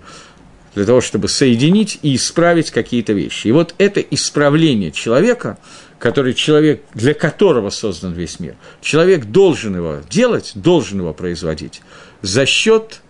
[0.75, 3.49] для того, чтобы соединить и исправить какие-то вещи.
[3.49, 5.59] И вот это исправление человека,
[5.99, 11.83] который человек, для которого создан весь мир, человек должен его делать, должен его производить
[12.23, 13.03] за счет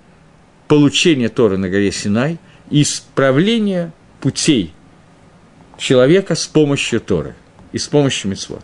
[0.66, 2.38] получения Торы на горе Синай
[2.70, 4.74] и исправления путей
[5.78, 7.36] человека с помощью Торы
[7.72, 8.62] и с помощью мецвод.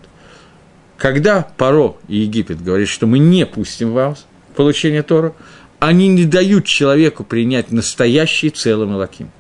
[0.99, 5.35] Когда Паро и Египет говорят, что мы не пустим вас в получение Тора,
[5.79, 9.31] они не дают человеку принять настоящий целый Малаким.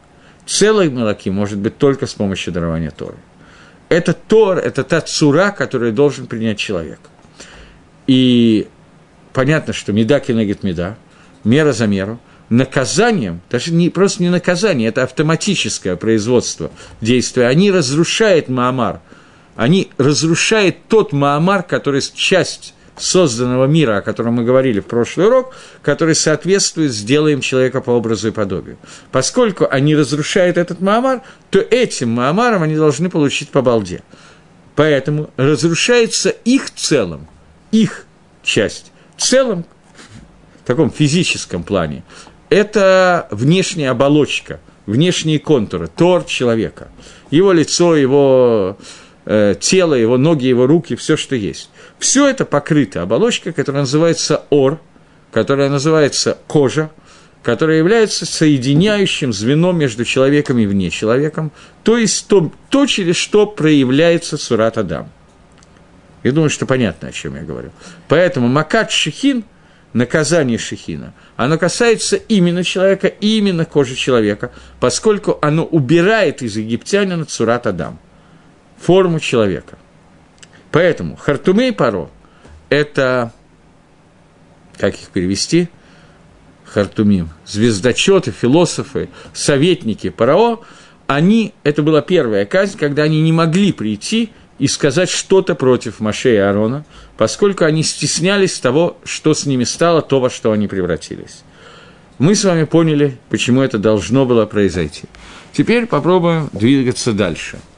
[0.46, 3.16] Целый Малаким может быть только с помощью дарования Торы.
[3.88, 7.00] Это Тор, это та цура, которую должен принять человек.
[8.06, 8.68] И
[9.32, 10.96] понятно, что меда кинегит меда,
[11.42, 18.48] мера за меру, наказанием, даже не, просто не наказание, это автоматическое производство действия, они разрушают
[18.48, 19.00] Маамар–
[19.58, 25.52] они разрушают тот Маамар, который часть созданного мира, о котором мы говорили в прошлый урок,
[25.82, 28.76] который соответствует «сделаем человека по образу и подобию».
[29.10, 34.04] Поскольку они разрушают этот Маамар, то этим Маамаром они должны получить по балде.
[34.76, 37.26] Поэтому разрушается их целым,
[37.72, 38.06] их
[38.44, 39.64] часть, целым
[40.62, 42.04] в таком физическом плане.
[42.48, 46.90] Это внешняя оболочка, внешние контуры, тор человека.
[47.32, 48.78] Его лицо, его
[49.28, 51.70] э, тело, его ноги, его руки, все, что есть.
[51.98, 54.80] Все это покрыто оболочкой, которая называется ор,
[55.30, 56.90] которая называется кожа,
[57.42, 61.52] которая является соединяющим звеном между человеком и вне человеком,
[61.84, 65.10] то есть то, то через что проявляется Сурат Адам.
[66.22, 67.70] Я думаю, что понятно, о чем я говорю.
[68.08, 69.44] Поэтому Макат Шихин,
[69.92, 77.66] наказание Шихина, оно касается именно человека, именно кожи человека, поскольку оно убирает из египтянина Цурат
[77.66, 78.00] Адам–
[78.80, 79.78] форму человека.
[80.70, 82.10] Поэтому Хартумей Паро–
[82.68, 83.32] это,
[84.76, 85.68] как их перевести,
[86.64, 90.62] Хартумим, звездочеты, философы, советники Парао,
[91.06, 96.34] они, это была первая казнь, когда они не могли прийти и сказать что-то против Маше
[96.34, 96.84] и Аарона,
[97.16, 101.42] поскольку они стеснялись того, что с ними стало, то, во что они превратились.
[102.18, 105.04] Мы с вами поняли, почему это должно было произойти.
[105.54, 107.58] Теперь попробуем двигаться дальше–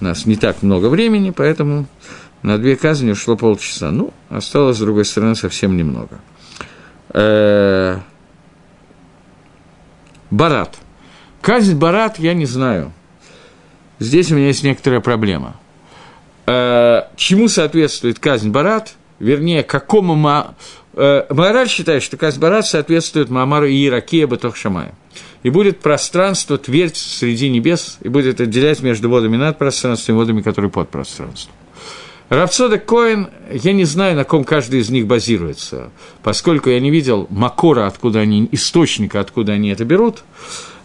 [0.00, 1.86] у нас не так много времени, поэтому
[2.42, 3.90] На две казни ушло полчаса.
[3.90, 6.20] Ну, осталось, с другой стороны, совсем немного.
[7.12, 7.98] Э,
[10.30, 10.76] Барат.
[11.42, 12.92] Казнь Барат я не знаю.
[13.98, 15.56] Здесь у меня есть некоторая проблема.
[16.46, 18.94] Э, чему соответствует казнь Барат?
[19.18, 20.54] Вернее, какому ма...
[20.94, 24.94] Э, Маораль считает, что казнь Барат соответствует Маамару Иеракия Батох Шамая.
[25.42, 30.42] И будет пространство, твердь среди небес, и будет отделять между водами над пространством и водами,
[30.42, 31.54] которые под пространством.
[32.28, 35.90] Равцода Коин, я не знаю, на ком каждый из них базируется,
[36.22, 40.22] поскольку я не видел Макора, откуда они, источника, откуда они это берут,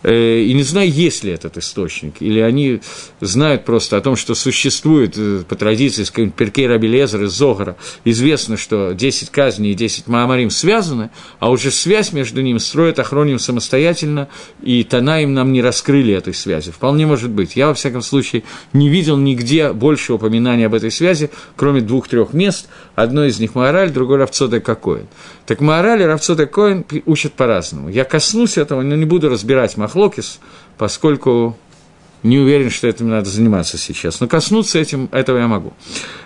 [0.07, 2.81] и не знаю, есть ли этот источник, или они
[3.21, 8.55] знают просто о том, что существует э, по традиции, скажем, Перкей Рабелезер из Зогара, известно,
[8.55, 14.27] что 10 казней и 10 Маамарим связаны, а уже связь между ними строят охроним самостоятельно,
[14.61, 16.71] и Танаим нам не раскрыли этой связи.
[16.71, 17.55] Вполне может быть.
[17.55, 22.67] Я, во всяком случае, не видел нигде больше упоминания об этой связи, кроме двух-трех мест.
[22.95, 25.07] Одно из них Маораль, другой Равцода Кокоин.
[25.45, 27.89] Так Маораль и Равцода Коин учат по-разному.
[27.89, 30.39] Я коснусь этого, но не буду разбирать Мах Махлокис,
[30.77, 31.57] поскольку
[32.25, 34.19] не уверен, что этим надо заниматься сейчас.
[34.19, 35.73] Но коснуться этим, этого я могу.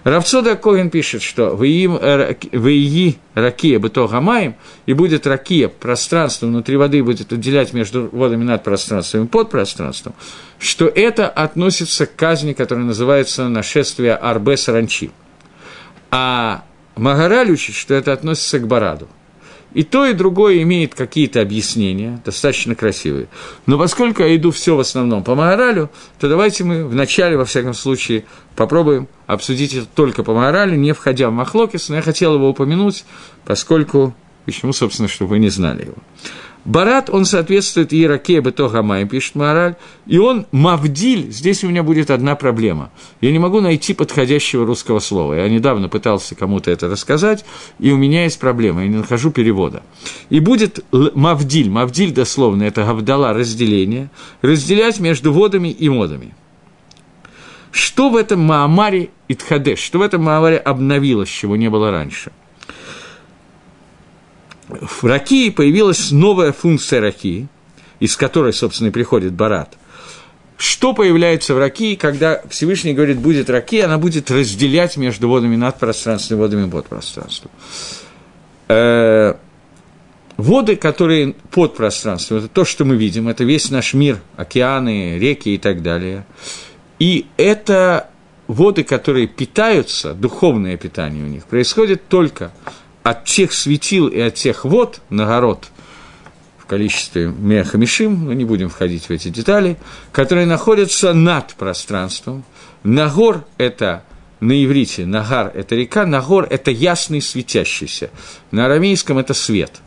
[0.06, 4.56] Равцода Коген пишет, что в ии ракия бы то гамаем,
[4.86, 10.14] и будет ракия, пространство внутри воды будет отделять между водами над пространством и под пространством,
[10.58, 15.12] что это относится к казни, которая называется нашествие Арбе Саранчи.
[16.12, 16.64] А
[16.96, 19.08] Магараль учит, что это относится к Бараду–
[19.74, 23.28] и то, и другое имеет какие-то объяснения, достаточно красивые.
[23.68, 27.76] Но поскольку я иду все в основном по Маоралю, то давайте мы вначале, во всяком
[27.76, 32.50] случае, попробуем обсудить это только по Маоралю, не входя в Махлокис, но я хотел его
[32.50, 33.06] упомянуть,
[33.46, 35.96] поскольку, почему, собственно, чтобы вы не знали его.
[36.70, 42.36] Барат, он соответствует Иераке Бетогамай, пишет Мораль, и он Мавдиль, здесь у меня будет одна
[42.36, 42.92] проблема.
[43.22, 45.34] Я не могу найти подходящего русского слова.
[45.34, 47.44] Я недавно пытался кому-то это рассказать,
[47.80, 49.82] и у меня есть проблема, я не нахожу перевода.
[50.30, 54.12] И будет Мавдиль, Мавдиль дословно, это Гавдала, разделение,
[54.44, 56.36] разделять между водами и модами.
[57.72, 62.32] Что в этом Маамаре Итхадеш, что в этом Маамаре обновилось, чего не было раньше?
[64.70, 67.48] В ракии появилась новая функция ракии,
[68.00, 69.78] из которой, собственно, и приходит барат.
[70.58, 75.80] Что появляется в ракии, когда Всевышний говорит, будет ракия, она будет разделять между водами над
[75.80, 77.52] пространством и водами под пространством.
[78.68, 79.36] Э,
[80.38, 85.56] воды, которые под пространством, это то, что мы видим, это весь наш мир, океаны, реки
[85.56, 86.26] и так далее.
[87.00, 88.10] И это
[88.48, 92.52] воды, которые питаются, духовное питание у них, происходит только
[93.04, 95.68] от тех светил и от тех вод, нагород,
[96.58, 99.78] в количестве мехамишим, но не будем входить в эти детали,
[100.12, 102.44] которые находятся над пространством.
[102.84, 104.04] Нагор– это
[104.40, 108.10] на иврите, Нагар– это река, Нагор– это ясный светящийся.
[108.52, 109.82] На арамейском– это свет.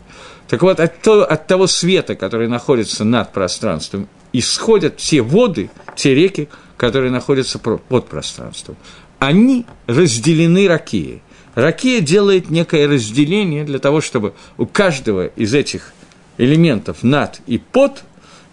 [0.49, 6.15] Так вот, от, то, от того света, который находится над пространством, исходят те воды, те
[6.15, 8.77] реки, которые находятся под пространством.
[9.19, 11.23] Они разделены ракией.
[11.55, 15.93] Ракия делает некое разделение для того, чтобы у каждого из этих
[16.39, 18.05] элементов над и под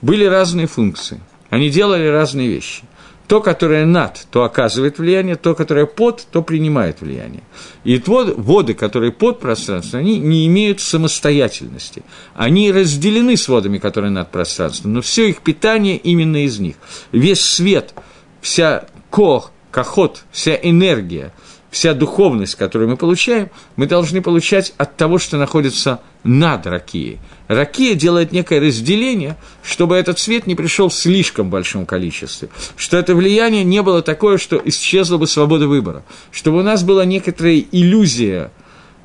[0.02, 1.22] были разные функции.
[1.50, 2.84] Они делали разные вещи.
[3.28, 7.44] То, которое над, то оказывает влияние, то, которое под, то принимает влияние.
[7.84, 12.02] И воды, воды, которые под пространством, они не имеют самостоятельности.
[12.34, 16.76] Они разделены с водами, которые над пространством, но все их питание именно из них.
[17.12, 17.94] Весь свет,
[18.42, 21.32] вся кох, кохот, вся энергия–
[21.72, 27.20] вся духовность, которую мы получаем, мы должны получать от того, что находится над ракией.
[27.48, 33.16] Ракия делает некое разделение, чтобы этот свет не пришел в слишком большом количестве, что это
[33.16, 38.52] влияние не было такое, что исчезла бы свобода выбора, чтобы у нас была некоторая иллюзия,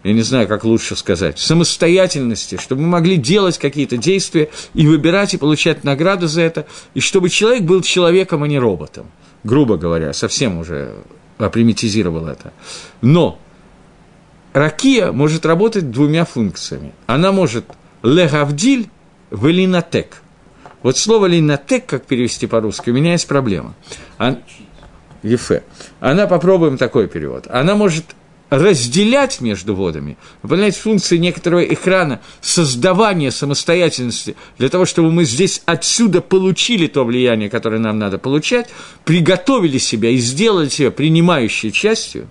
[0.02, 5.34] я не знаю, как лучше сказать, самостоятельности, чтобы мы могли делать какие-то действия и выбирать
[5.34, 9.06] и получать награду за это, и чтобы человек был человеком, а не роботом,
[9.44, 10.94] грубо говоря, совсем уже
[11.38, 12.52] примитизировал это.
[13.00, 13.38] Но
[14.52, 16.92] ракия может работать двумя функциями.
[17.06, 17.64] Она может
[18.02, 18.88] легавдиль
[19.30, 20.22] в линатек.
[20.82, 23.74] Вот слово линатек, как перевести по-русски, у меня есть проблема.
[25.22, 25.64] Ефе.
[26.00, 27.46] Она, попробуем такой перевод.
[27.48, 28.04] Она может
[28.58, 36.20] разделять между водами, выполнять функции некоторого экрана создавания самостоятельности для того, чтобы мы здесь отсюда
[36.20, 38.68] получили то влияние, которое нам надо получать,
[39.04, 42.28] приготовили себя и сделали себя принимающей частью,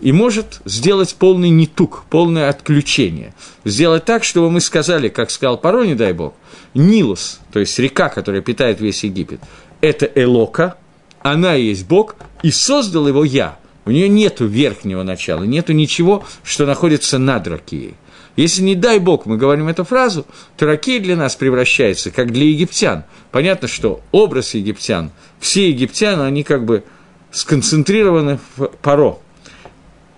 [0.00, 3.34] и может сделать полный нетук, полное отключение.
[3.66, 6.34] Сделать так, чтобы мы сказали, как сказал Паро, не дай бог,
[6.72, 9.40] Нилус, то есть река, которая питает весь Египет,
[9.82, 10.76] это Элока,
[11.22, 16.24] она и есть Бог, и создал его я– У нее нет верхнего начала, нету ничего,
[16.42, 17.94] что находится над ракией.
[18.36, 20.26] Если, не дай бог, мы говорим эту фразу,
[20.56, 23.04] то ракия для нас превращается, как для египтян.
[23.32, 25.10] Понятно, что образ египтян,
[25.40, 26.84] все египтяне, они как бы
[27.32, 29.18] сконцентрированы в паро.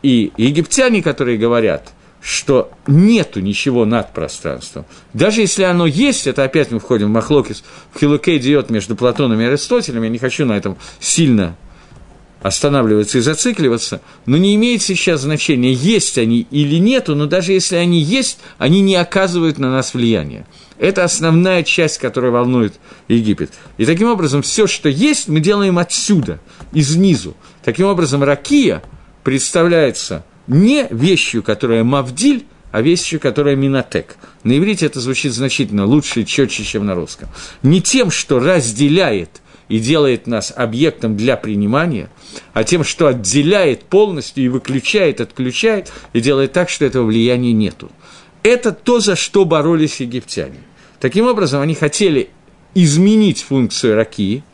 [0.03, 4.85] И египтяне, которые говорят, что нету ничего над пространством.
[5.13, 9.41] Даже если оно есть, это опять мы входим в Махлокис, в Хилуке идет между Платоном
[9.41, 11.57] и Аристотелем, я не хочу на этом сильно
[12.43, 17.76] останавливаться и зацикливаться, но не имеет сейчас значения, есть они или нету, но даже если
[17.76, 20.47] они есть, они не оказывают на нас влияния.
[20.78, 22.74] Это основная часть, которая волнует
[23.07, 23.53] Египет.
[23.78, 26.40] И таким образом, все, что есть, мы делаем отсюда,
[26.72, 27.36] изнизу.
[27.64, 28.82] Таким образом, ракия
[29.22, 34.16] представляется не вещью, которая мавдиль, а вещью, которая минотек.
[34.43, 37.28] На иврите это звучит значительно лучше и четче, чем на русском.
[37.62, 39.41] Не тем, что разделяет
[39.73, 42.11] и делает нас объектом для принимания,
[42.53, 47.91] а тем, что отделяет полностью и выключает, отключает, и делает так, что этого влияния нету.
[48.43, 50.59] Это то, за что боролись египтяне.
[51.01, 52.29] Таким образом, они хотели
[52.75, 54.45] изменить функцию ракии,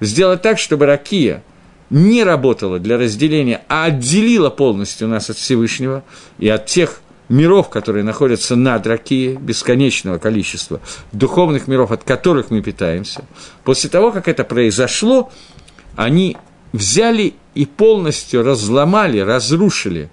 [0.00, 1.44] сделать так, чтобы ракия
[1.88, 6.02] не работала для разделения, а отделила полностью нас от Всевышнего
[6.40, 10.80] и от тех миров, которые находятся над Ракией, бесконечного количества
[11.12, 13.24] духовных миров, от которых мы питаемся.
[13.64, 15.30] После того, как это произошло,
[15.96, 16.36] они
[16.72, 20.10] взяли и полностью разломали, разрушили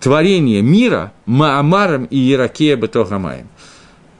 [0.00, 3.48] творение мира Маамаром и Иракея Бетогамаем–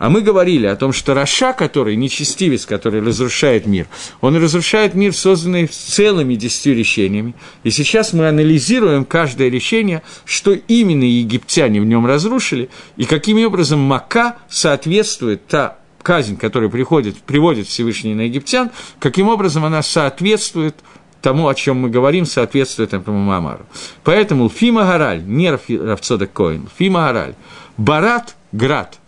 [0.01, 3.87] а мы говорили о том, что Раша, который нечестивец, который разрушает мир,
[4.23, 7.35] он разрушает мир, созданный целыми десятью решениями.
[7.65, 13.81] И сейчас мы анализируем каждое решение, что именно египтяне в нем разрушили, и каким образом
[13.81, 18.71] Мака соответствует та казнь, которая приходит, приводит Всевышний на египтян,
[19.01, 20.77] каким образом она соответствует
[21.21, 23.67] тому, о чем мы говорим, соответствует этому Мамару.
[24.03, 27.35] Поэтому Фима Гараль, не Равцодек Коин, Фима Гараль,
[27.77, 29.00] Барат, Град,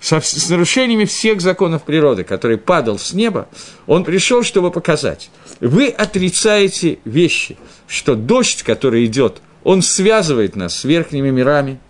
[0.00, 3.48] со, с нарушениями всех законов природы, который падал с неба,
[3.86, 5.30] он пришел, чтобы показать.
[5.60, 11.80] Вы отрицаете вещи, что дождь, который идет, он связывает нас с верхними мирами.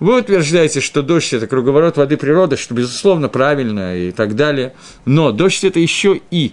[0.00, 4.74] Вы утверждаете, что дождь– это круговорот воды природы, что, безусловно, правильно и так далее.
[5.04, 6.52] Но дождь– это еще и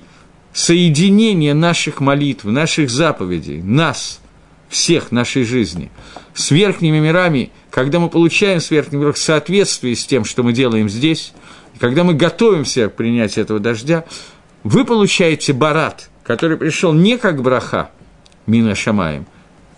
[0.53, 4.19] соединение наших молитв, наших заповедей, нас,
[4.69, 5.91] всех нашей жизни,
[6.33, 10.89] с верхними мирами– когда мы получаем сверхний верх в соответствии с тем, что мы делаем
[10.89, 11.33] здесь,
[11.79, 14.03] когда мы готовимся к принятию этого дождя,
[14.63, 17.89] вы получаете барат, который пришел не как браха,
[18.45, 19.25] мина шамаем,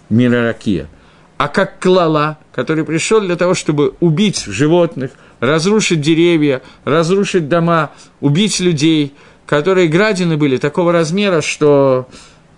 [0.10, 0.90] мина ракия,
[1.38, 7.92] а как клала, который пришел для того, чтобы убить животных, разрушить деревья, разрушить дома,
[8.22, 9.14] убить людей,
[9.46, 12.08] которые градины были такого размера, что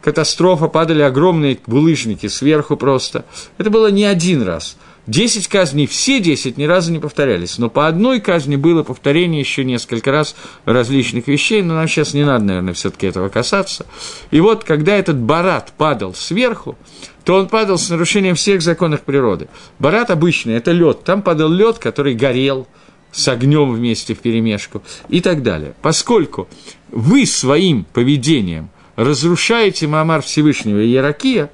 [0.06, 3.26] катастрофа, падали огромные булыжники сверху просто.
[3.58, 4.78] Это было не один раз–
[5.08, 9.64] Десять казней, все десять ни разу не повторялись, но по одной казни было повторение еще
[9.64, 10.36] несколько раз
[10.66, 13.86] различных вещей, но нам сейчас не надо, наверное, все-таки этого касаться.
[14.32, 16.76] И вот, когда этот барат падал сверху,
[17.24, 19.48] то он падал с нарушением всех законов природы.
[19.78, 22.68] Барат обычный– это лед, там падал лед, который горел
[23.12, 25.76] с огнем вместе в перемешку и так далее.
[25.84, 26.48] Поскольку
[26.90, 31.50] вы своим поведением разрушаете Маамар Всевышнего и Яракия,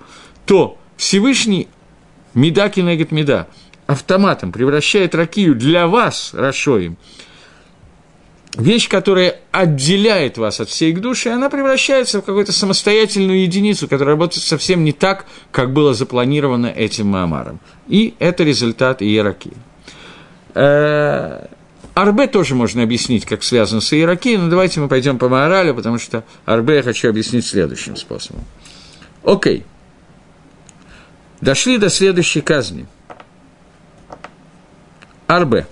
[0.45, 1.67] то Всевышний
[2.33, 3.47] меда кинегет меда,
[3.87, 6.97] автоматом превращает ракию для вас, Рашоим,
[8.55, 14.15] вещь, которая отделяет вас от всей их души, она превращается в какую-то самостоятельную единицу, которая
[14.15, 17.59] работает совсем не так, как было запланировано этим Маамаром.
[17.87, 19.53] И это результат Иеракии.
[22.01, 25.99] Арбе тоже можно объяснить, как связан с Иеракией, но давайте мы пойдем по Маоралю, потому
[25.99, 28.43] что Арбе я хочу объяснить следующим способом.
[29.23, 29.65] Окей
[31.41, 32.85] дошли до следующей казни.
[35.27, 35.67] Арбе.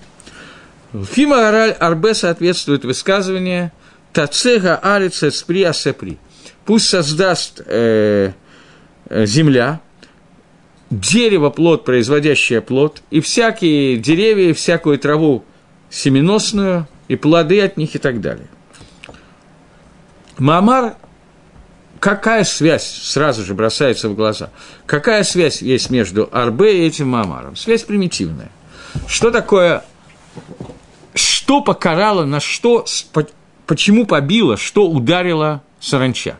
[0.92, 3.72] Фима Араль Арбе соответствует высказывание
[4.12, 6.18] Тацега Арица Спри Асепри.
[6.64, 8.32] Пусть создаст э,
[9.08, 9.80] э, земля,
[10.90, 15.44] дерево плод, производящее плод, и всякие деревья, и всякую траву
[15.90, 18.46] семеносную, и плоды от них и так далее.
[20.38, 20.94] Мамар
[22.00, 24.50] какая связь сразу же бросается в глаза?
[24.86, 27.56] Какая связь есть между Арбе и этим Мамаром?
[27.56, 28.50] Связь примитивная.
[29.06, 29.84] Что такое,
[31.14, 32.86] что покарало, на что,
[33.66, 36.36] почему побило, что ударило саранча?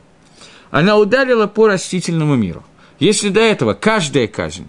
[0.71, 2.65] Она ударила по растительному миру.
[2.99, 4.69] Если до этого каждая казнь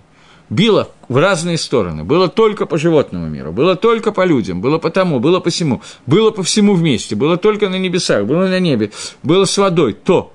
[0.52, 4.92] била в разные стороны, было только по животному миру, было только по людям, было по
[4.92, 8.92] тому, было по всему, было по всему вместе, было только на небесах, было на небе,
[9.24, 10.34] было с водой, то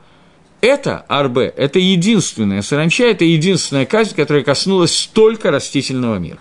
[0.62, 6.41] это арбе, это единственная саранча, это единственная казнь, которая коснулась только растительного мира.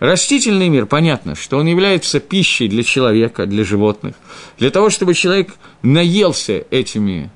[0.00, 4.14] Растительный мир, понятно, что он является пищей для человека, для животных,
[4.58, 7.30] для того, чтобы человек наелся этими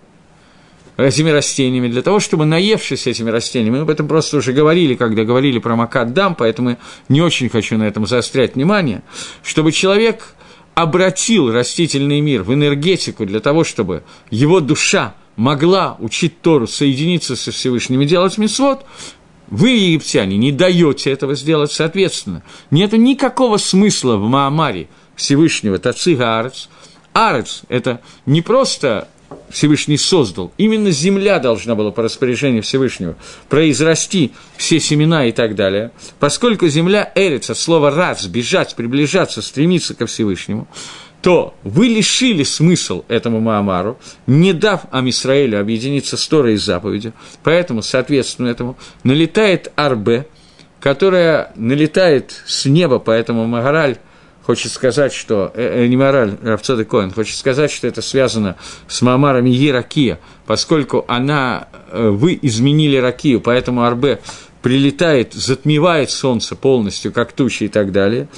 [0.96, 5.24] этими растениями, для того, чтобы, наевшись этими растениями, мы об этом просто уже говорили, когда
[5.24, 6.76] говорили про Макаддам, поэтому
[7.08, 9.02] не очень хочу на этом заострять внимание,
[9.42, 10.34] чтобы человек
[10.74, 17.52] обратил растительный мир в энергетику для того, чтобы его душа могла учить Тору, соединиться со
[17.52, 18.84] Всевышним и делать мисвод,
[19.48, 22.42] вы, египтяне, не даете этого сделать, соответственно.
[22.70, 26.70] Нет никакого смысла в Маамаре Всевышнего Тацига Арец.
[27.12, 29.08] Арец– это не просто
[29.50, 30.52] Всевышний создал.
[30.56, 33.16] Именно земля должна была по распоряжению Всевышнего
[33.48, 35.90] произрасти все семена и так далее.
[36.18, 40.68] Поскольку земля Эрец от слова «раз»– бежать, приближаться, стремиться ко Всевышнему,
[41.22, 47.12] то вы лишили смысл этому Маамару, не дав Амисраэлю объединиться с Торой и заповедью.
[47.44, 50.26] Поэтому, соответственно этому, налетает Арбе,
[50.80, 53.98] которая налетает с неба, поэтому Магараль
[54.44, 58.56] хочет сказать, что, э, э, не мораль, Равцоды Коэн, хочет сказать, что это связано
[58.88, 64.20] с Маамарами Еракия, поскольку она, э, вы изменили Ракию, поэтому Арбе
[64.62, 68.28] прилетает, затмевает солнце полностью, как тучи и так далее.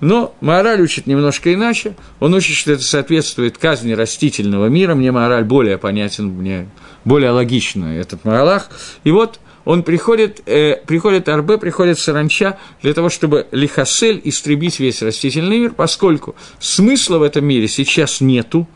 [0.00, 1.96] Но мораль учит немножко иначе.
[2.20, 4.94] Он учит, что это соответствует казни растительного мира.
[4.94, 6.68] Мне мораль более понятен, мне
[7.04, 8.70] более логично этот моралах.
[9.02, 15.02] И вот он приходит, э, приходит Арбе, приходит Саранча для того, чтобы Лихасель истребить весь
[15.02, 18.66] растительный мир, поскольку смысла в этом мире сейчас нету,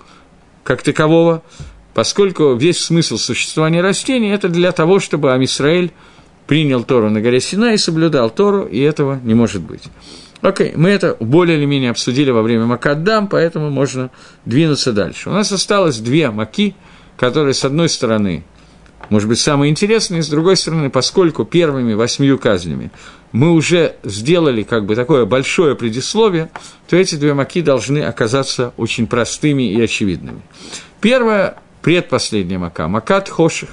[0.63, 1.43] как такового,
[1.95, 5.93] поскольку весь смысл существования растений– это для того, чтобы Амисраэль
[6.47, 9.85] принял Тору на горе Сина и соблюдал Тору, и этого не может быть.
[10.43, 14.11] Окей, мы это более или менее обсудили во время Макаддам, поэтому можно
[14.45, 15.31] двинуться дальше.
[15.31, 16.75] У нас осталось две маки,
[17.17, 18.45] которые, с одной стороны,
[19.13, 22.91] может быть, самые интересные, с другой стороны, поскольку первыми восьмью казнями
[23.31, 26.51] мы уже сделали как бы такое большое предисловие,
[26.89, 30.41] то эти две маки должны оказаться очень простыми и очевидными.
[31.03, 33.69] Первая, предпоследняя мака, макат хоших,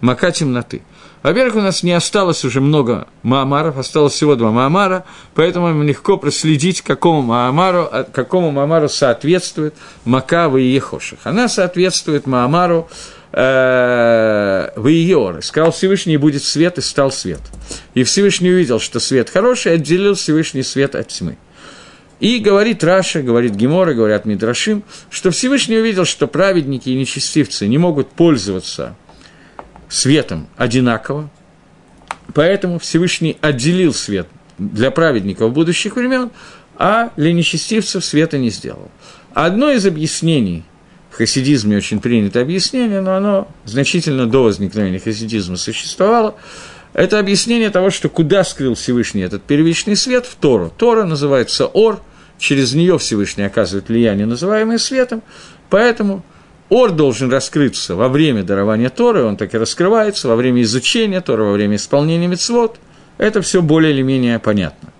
[0.00, 0.82] мака темноты–
[1.24, 6.18] во-первых, у нас не осталось уже много маамаров, осталось всего два маамара, поэтому нам легко
[6.18, 9.74] проследить, какому маамару, а, какому маамару соответствует
[10.04, 11.20] Макава и Ехоших.
[11.24, 12.90] Она соответствует маамару
[13.34, 15.42] э, Ваиор.
[15.42, 17.40] Сказал Всевышний, будет свет, и стал свет.
[17.94, 21.36] И Всевышний увидел, что свет хороший, и отделил Всевышний свет от тьмы.
[22.20, 27.76] И говорит Раша, говорит Гемора, говорят Мидрашим, что Всевышний увидел, что праведники и нечестивцы не
[27.76, 28.94] могут пользоваться
[29.88, 31.28] светом одинаково,
[32.32, 34.28] поэтому Всевышний отделил свет
[34.58, 36.30] для праведников будущих времен,
[36.76, 38.90] а для нечестивцев света не сделал.
[39.32, 40.64] Одно из объяснений,
[41.16, 46.34] хасидизме очень принято объяснение, но оно значительно до возникновения хасидизма существовало,
[46.92, 50.72] это объяснение того, что куда скрыл Всевышний этот первичный свет в Тору.
[50.76, 52.00] Тора называется Ор,
[52.38, 55.22] через нее Всевышний оказывает влияние, называемое светом,
[55.70, 56.24] поэтому
[56.68, 61.44] Ор должен раскрыться во время дарования Торы, он так и раскрывается, во время изучения Торы,
[61.44, 62.78] во время исполнения мецвод.
[63.18, 64.90] Это все более или менее понятно.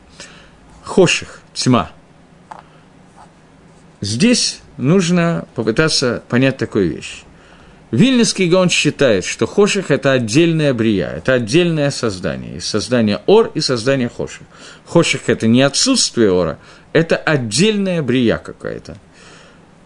[0.82, 1.90] Хоших, тьма.
[4.00, 7.22] Здесь нужно попытаться понять такую вещь.
[7.90, 12.60] Вильнюсский Гаон считает, что Хоших– это отдельная брия, это отдельное создание.
[12.60, 14.42] создание Ор и создание Хоших.
[14.86, 16.58] Хоших– это не отсутствие Ора,
[16.92, 18.96] это отдельная брия какая-то.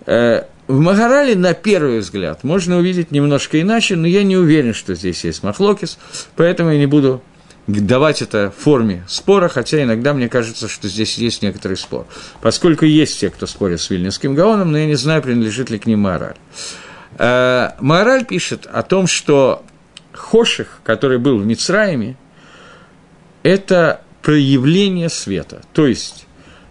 [0.06, 4.94] Э, в Магарале, на первый взгляд, можно увидеть немножко иначе, но я не уверен, что
[4.94, 5.98] здесь есть Махлокис,
[6.34, 7.22] поэтому я не буду
[7.68, 12.06] давать это в форме спора, хотя иногда мне кажется, что здесь есть некоторый спор.
[12.40, 15.86] Поскольку есть те, кто спорит с Вильнинским Гаоном, но я не знаю, принадлежит ли к
[15.86, 16.36] ним Маораль.
[17.18, 19.62] Э, Маораль пишет о том, что
[20.12, 22.16] Хоших, который был в Мицраиме,
[23.42, 25.60] это проявление света.
[25.72, 26.26] То есть,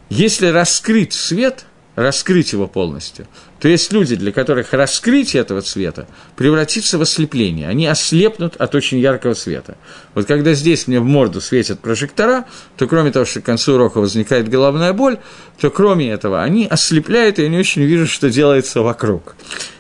[0.10, 3.28] если раскрыть свет, раскрыть его полностью,
[3.60, 7.68] то есть люди, для которых раскрытие этого цвета превратится в ослепление.
[7.68, 9.78] Они ослепнут от очень яркого света.
[10.14, 12.46] Вот когда здесь мне в морду светят прожектора,
[12.76, 15.18] то кроме того, что к концу урока возникает головная боль,
[15.60, 19.36] то кроме этого они ослепляют, и я не очень вижу, что делается вокруг.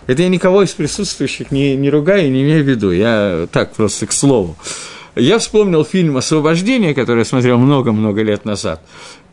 [0.08, 2.92] Это я никого из присутствующих не, не ругаю и не имею в виду.
[2.92, 4.58] Я так просто к слову.
[5.16, 8.82] Я вспомнил фильм «Освобождение», который я смотрел много-много лет назад.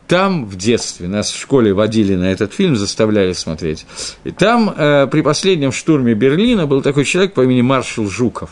[0.07, 3.87] Там в детстве нас в школе водили на этот фильм, заставляли смотреть.
[4.23, 8.51] И там э, при последнем штурме Берлина был такой человек по имени Маршал Жуков,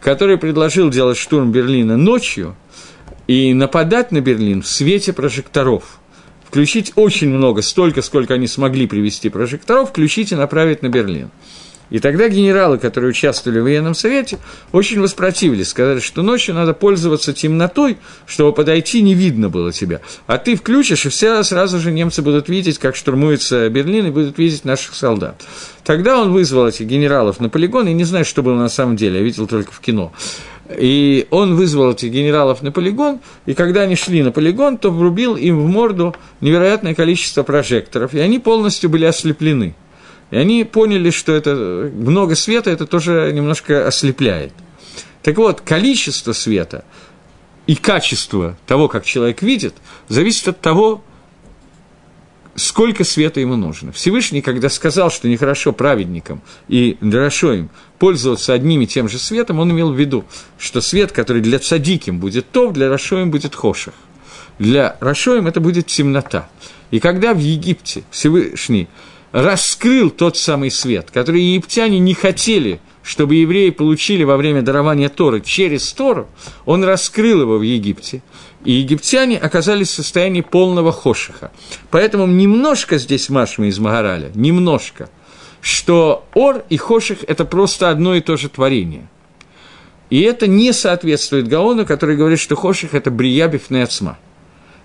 [0.00, 2.54] который предложил делать штурм Берлина ночью
[3.26, 6.00] и нападать на Берлин в свете прожекторов.
[6.46, 11.30] Включить очень много, столько, сколько они смогли привести прожекторов, включить и направить на Берлин.
[11.90, 14.38] И тогда генералы, которые участвовали в военном совете,
[14.72, 20.00] очень воспротивились, сказали, что ночью надо пользоваться темнотой, чтобы подойти не видно было тебя.
[20.26, 24.38] А ты включишь, и все сразу же немцы будут видеть, как штурмуется Берлин, и будут
[24.38, 25.42] видеть наших солдат.
[25.84, 29.18] Тогда он вызвал этих генералов на полигон, и не знаю, что было на самом деле,
[29.18, 30.12] я видел только в кино.
[30.78, 35.34] И он вызвал этих генералов на полигон, и когда они шли на полигон, то врубил
[35.34, 39.74] им в морду невероятное количество прожекторов, и они полностью были ослеплены.
[40.30, 44.52] И они поняли, что это много света, это тоже немножко ослепляет.
[45.22, 46.84] Так вот, количество света
[47.66, 49.74] и качество того, как человек видит,
[50.08, 51.02] зависит от того,
[52.54, 53.92] сколько света ему нужно.
[53.92, 59.58] Всевышний, когда сказал, что нехорошо праведникам и хорошо им пользоваться одним и тем же светом,
[59.58, 60.24] он имел в виду,
[60.58, 63.94] что свет, который для цадиким будет то, для Рашоим будет хошах.
[64.58, 66.48] Для Рашоим это будет темнота.
[66.90, 68.88] И когда в Египте Всевышний
[69.32, 75.40] раскрыл тот самый свет, который египтяне не хотели, чтобы евреи получили во время дарования Торы
[75.40, 76.28] через Тору,
[76.66, 78.22] он раскрыл его в Египте,
[78.64, 81.50] и египтяне оказались в состоянии полного хошиха.
[81.90, 85.08] Поэтому немножко здесь Машма из Магараля, немножко,
[85.60, 89.08] что Ор и Хоших– это просто одно и то же творение.
[90.10, 94.18] И это не соответствует Гаону, который говорит, что Хоших– это Бриябив Неацма–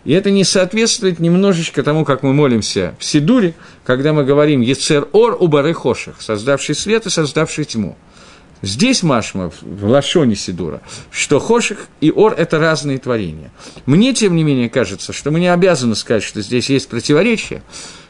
[0.05, 5.07] и это не соответствует немножечко тому, как мы молимся в Сидуре, когда мы говорим «Ецер
[5.11, 7.97] ор у бары хоших», создавший свет и создавший тьму.
[8.61, 10.81] Здесь Машма, в Лашоне Сидура,
[11.11, 13.51] что Хоших и Ор– это разные творения.
[13.85, 17.61] Мне, тем не менее, кажется, что мы не обязаны сказать, что здесь есть противоречие,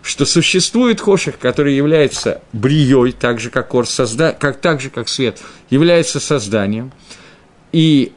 [0.02, 4.32] что существует Хоших, который является брией, так же, как Ор, созда...
[4.32, 5.40] как, так же, как свет,
[5.70, 6.94] является созданием,
[7.74, 8.14] и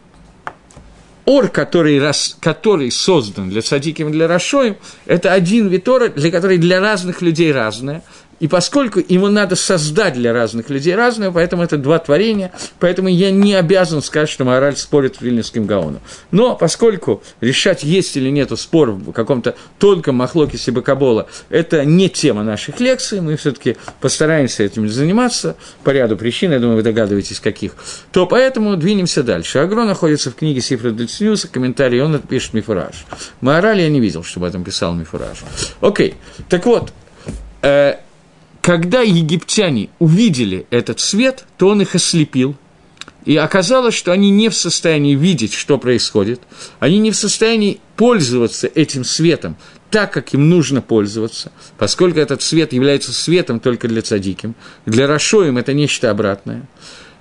[1.28, 6.30] ор, который, рас, который создан для садиким и для рашоем, это один вид ора, для
[6.30, 8.02] который для разных людей разное.
[8.40, 13.30] И поскольку ему надо создать для разных людей разное, поэтому это два творения, поэтому я
[13.30, 16.00] не обязан сказать, что мораль спорит с Вильнюсским Гаоном.
[16.30, 22.42] Но поскольку решать, есть или нет спор в каком-то тонком махлоке Сибакабола, это не тема
[22.44, 27.40] наших лекций, мы все таки постараемся этим заниматься по ряду причин, я думаю, вы догадываетесь,
[27.40, 27.72] каких,
[28.12, 29.58] то поэтому двинемся дальше.
[29.58, 33.04] Агро находится в книге Сифра Дельцнюса, комментарий, он пишет Мифураж.
[33.40, 35.38] Мораль я не видел, чтобы об этом писал Мифураж.
[35.80, 36.14] Окей,
[36.48, 36.92] так вот,
[37.62, 37.96] э,
[38.68, 42.54] когда египтяне увидели этот свет, то он их ослепил,
[43.24, 46.42] и оказалось, что они не в состоянии видеть, что происходит,
[46.78, 49.56] они не в состоянии пользоваться этим светом
[49.90, 54.54] так, как им нужно пользоваться, поскольку этот свет является светом только для цадиким,
[54.84, 56.68] для Рашоим это нечто обратное.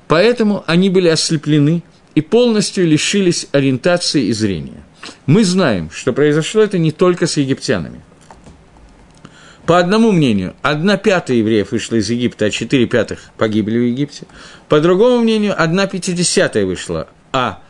[0.09, 1.81] Поэтому они были ослеплены
[2.13, 4.83] и полностью лишились ориентации и зрения.
[5.25, 8.01] Мы знаем, что произошло это не только с египтянами.
[9.67, 14.25] По одному мнению, одна пятая евреев вышла из Египта, а четыре пятых погибли в Египте.
[14.69, 17.61] По другому мнению, одна пятидесятая вышла, а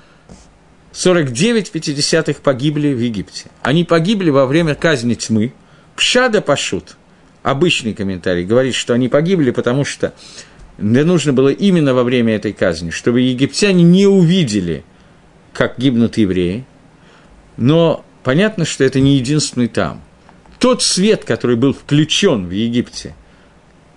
[0.91, 3.45] 49 пятидесятых погибли в Египте.
[3.63, 5.53] Они погибли во время казни тьмы.
[5.95, 6.97] Пшада Пашут,
[7.41, 10.13] обычный комментарий, говорит, что они погибли, потому что
[10.77, 14.83] не нужно было именно во время этой казни, чтобы египтяне не увидели,
[15.51, 16.63] как гибнут евреи.
[17.57, 20.03] Но понятно, что это не единственный там
[20.59, 23.15] тот свет, который был включен в Египте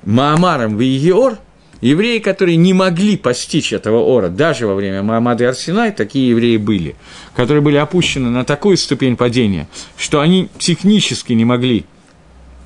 [0.04, 1.38] Маамаром в Егиор,
[1.80, 6.56] евреи, которые не могли постичь этого ора, даже во время Маамада и Арсенай, такие евреи
[6.56, 6.96] были,
[7.34, 11.84] которые были опущены на такую ступень падения, что они технически не могли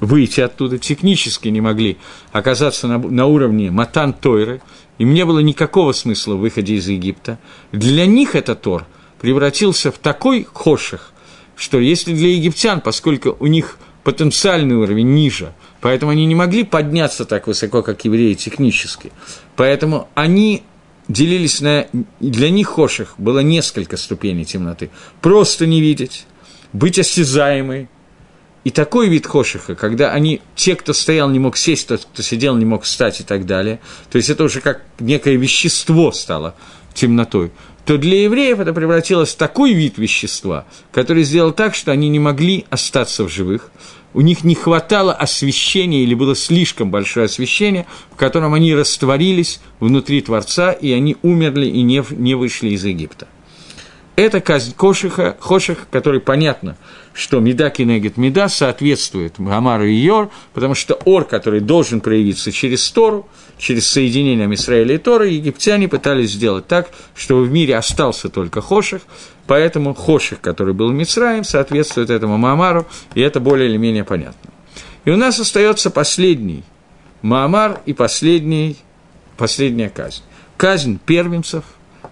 [0.00, 1.96] выйти оттуда, технически не могли
[2.32, 4.60] оказаться на, на уровне Матан Тойры,
[4.98, 7.38] им не было никакого смысла в выходе из Египта.
[7.72, 8.86] Для них этот Тор
[9.20, 11.12] превратился в такой хоших,
[11.56, 17.24] что если для египтян, поскольку у них потенциальный уровень ниже, поэтому они не могли подняться
[17.24, 19.10] так высоко, как евреи технически,
[19.56, 20.62] поэтому они
[21.08, 21.86] делились на...
[22.20, 24.90] Для них хоших было несколько ступеней темноты.
[25.20, 26.26] Просто не видеть,
[26.72, 27.88] быть осязаемой,
[28.64, 32.56] и такой вид хошиха, когда они, те, кто стоял, не мог сесть, тот, кто сидел,
[32.56, 33.78] не мог встать и так далее,
[34.10, 36.54] то есть это уже как некое вещество стало
[36.94, 37.50] темнотой
[37.84, 42.18] то для евреев это превратилось в такой вид вещества, который сделал так, что они не
[42.18, 43.70] могли остаться в живых,
[44.14, 50.20] у них не хватало освещения или было слишком большое освещение, в котором они растворились внутри
[50.20, 53.26] Творца, и они умерли и не, не вышли из Египта.
[54.16, 56.76] Это казнь Кошиха, Хошиха, который понятно,
[57.14, 62.90] что Меда Кинегет Меда соответствует Гамару и Йор, потому что Ор, который должен проявиться через
[62.90, 68.60] Тору, через соединение Израиля и Торы, египтяне пытались сделать так, чтобы в мире остался только
[68.60, 69.02] Хоших,
[69.46, 74.50] поэтому Хоших, который был Мицраем, соответствует этому Маамару, и это более или менее понятно.
[75.04, 76.64] И у нас остается последний
[77.22, 78.76] Маамар и последний
[79.36, 80.22] последняя казнь.
[80.56, 81.64] Казнь первенцев,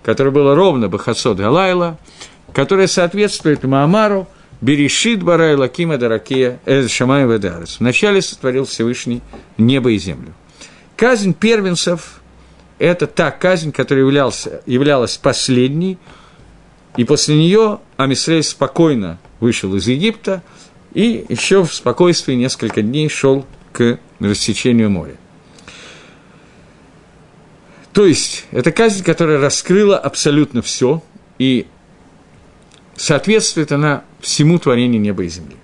[0.05, 1.99] которая была ровно Бахасод Галайла,
[2.53, 4.29] которая соответствует Маамару
[4.63, 7.81] Берешит Барай Лакима Даракия Эд Шамай Ведарес.
[7.81, 9.21] Вначале сотворил Всевышний
[9.59, 10.33] небо и землю.
[10.97, 12.21] Казнь первенцев–
[12.79, 15.99] это та казнь, которая являлась, являлась последней,
[16.97, 20.45] и после нее Амисрей спокойно вышел из Египта
[20.95, 25.17] и еще в спокойствии несколько дней шел к рассечению моря.
[27.93, 31.03] То есть, это казнь, которая раскрыла абсолютно все,
[31.39, 31.67] и
[32.97, 35.57] соответствует она всему творению неба и земли.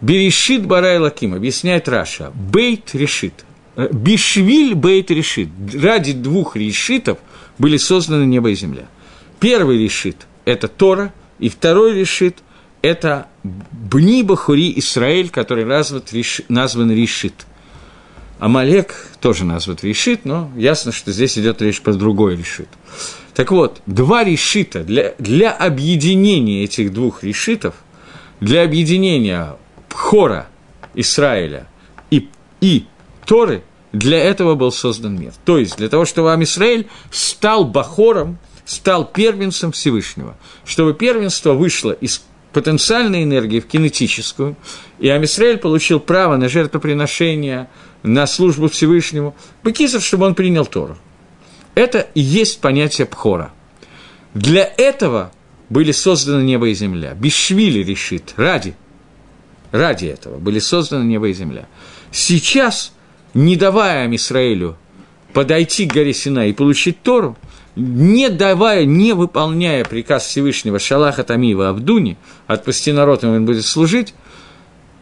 [0.00, 3.44] Берешит Барай Лаким, объясняет Раша, Бейт решит.
[3.76, 5.48] Э, Бишвиль Бейт решит.
[5.74, 7.18] Ради двух решитов
[7.58, 8.86] были созданы небо и земля.
[9.40, 12.38] Первый решит– это Тора, и второй решит–
[12.82, 16.02] это Бни Бахури Исраэль, который назван,
[16.48, 17.34] назван решит–
[18.38, 22.68] Амалек тоже назван решит, но ясно, что здесь идет речь про другой решит.
[23.34, 27.74] Так вот, два решита для, для объединения этих двух решитов,
[28.40, 29.56] для объединения
[29.90, 30.48] Хора
[30.94, 31.68] Израиля
[32.10, 32.28] и,
[32.60, 32.86] и
[33.26, 33.62] Торы,
[33.92, 35.32] для этого был создан мир.
[35.44, 42.24] То есть, для того, чтобы Амисраэль стал Бахором, стал первенцем Всевышнего, чтобы первенство вышло из
[42.52, 44.56] потенциальной энергии в кинетическую,
[44.98, 47.68] и Амисраэль получил право на жертвоприношение,
[48.04, 49.34] на службу Всевышнему,
[49.64, 50.96] Бекисов, чтобы он принял Тору.
[51.74, 53.50] Это и есть понятие Пхора.
[54.34, 55.32] Для этого
[55.70, 57.14] были созданы небо и земля.
[57.14, 58.76] Бишвили решит, ради,
[59.72, 61.66] ради этого были созданы небо и земля.
[62.12, 62.92] Сейчас,
[63.32, 64.76] не давая Израилю
[65.32, 67.36] подойти к горе Сина и получить Тору,
[67.74, 74.14] не давая, не выполняя приказ Всевышнего Шалаха Тамива Абдуни, отпусти народ, и он будет служить,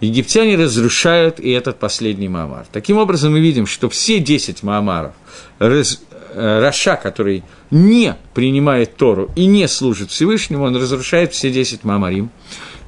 [0.03, 2.67] египтяне разрушают и этот последний Маамар.
[2.73, 5.15] Таким образом, мы видим, что все 10 Маамаров,
[5.59, 6.03] раз,
[6.35, 12.31] э, Раша, который не принимает Тору и не служит Всевышнему, он разрушает все 10 Маамарим.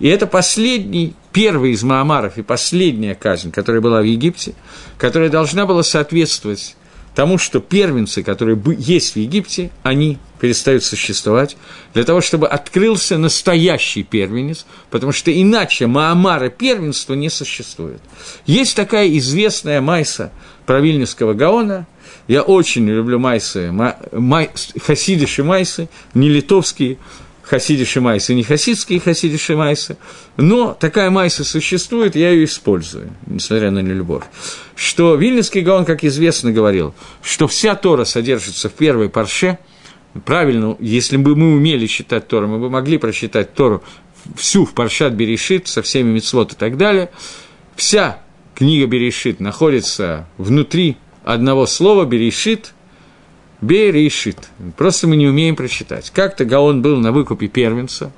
[0.01, 4.55] И это последний, первый из Маамаров и последняя казнь, которая была в Египте,
[4.99, 6.77] которая должна была соответствовать
[7.15, 11.57] тому, что первенцы, которые есть в Египте, они перестают существовать,
[11.95, 18.01] для того, чтобы открылся настоящий первенец, потому что иначе Маамара первенства не существует.
[18.47, 20.33] Есть такая известная майса
[20.67, 21.87] правильнского Гаона,
[22.27, 24.51] я очень люблю майсы, май,
[24.81, 26.99] хасидиши майсы, не литовские,
[27.45, 29.97] хасидиши майсы, не хасидские хасидиши майсы,
[30.37, 34.25] но такая майса существует, я ее использую, несмотря на нелюбовь.
[34.75, 39.59] Что Вильнинский Гаон, как известно, говорил, что вся Тора содержится в первой парше,
[40.25, 43.83] правильно, если бы мы умели читать Тору, мы бы могли прочитать Тору
[44.37, 47.11] всю в Паршат Берешит со всеми мецвод и так далее.
[47.77, 48.21] Вся
[48.55, 52.73] книга Берешит находится внутри одного слова Берешит–
[53.65, 54.39] Берешит.
[54.77, 56.11] Просто мы не умеем прочитать.
[56.11, 58.13] Как-то Гаон был на выкупе первенца,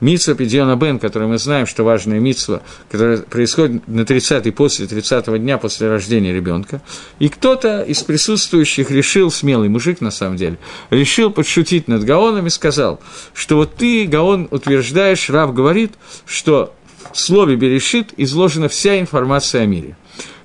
[0.00, 5.36] Митсва Педиона Бен, который мы знаем, что важная митсва, которая происходит на 30-й после 30-го
[5.36, 6.82] дня после рождения ребенка.
[7.20, 10.58] И кто-то из присутствующих решил, смелый мужик на самом деле,
[10.90, 13.00] решил подшутить над Гаоном и сказал,
[13.32, 15.92] что вот ты, Гаон, утверждаешь, Рав говорит,
[16.26, 16.74] что
[17.12, 19.96] в слове Берешит изложена вся информация о мире.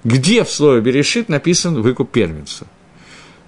[0.04, 2.68] Где в слове Берешит написан выкуп первенца?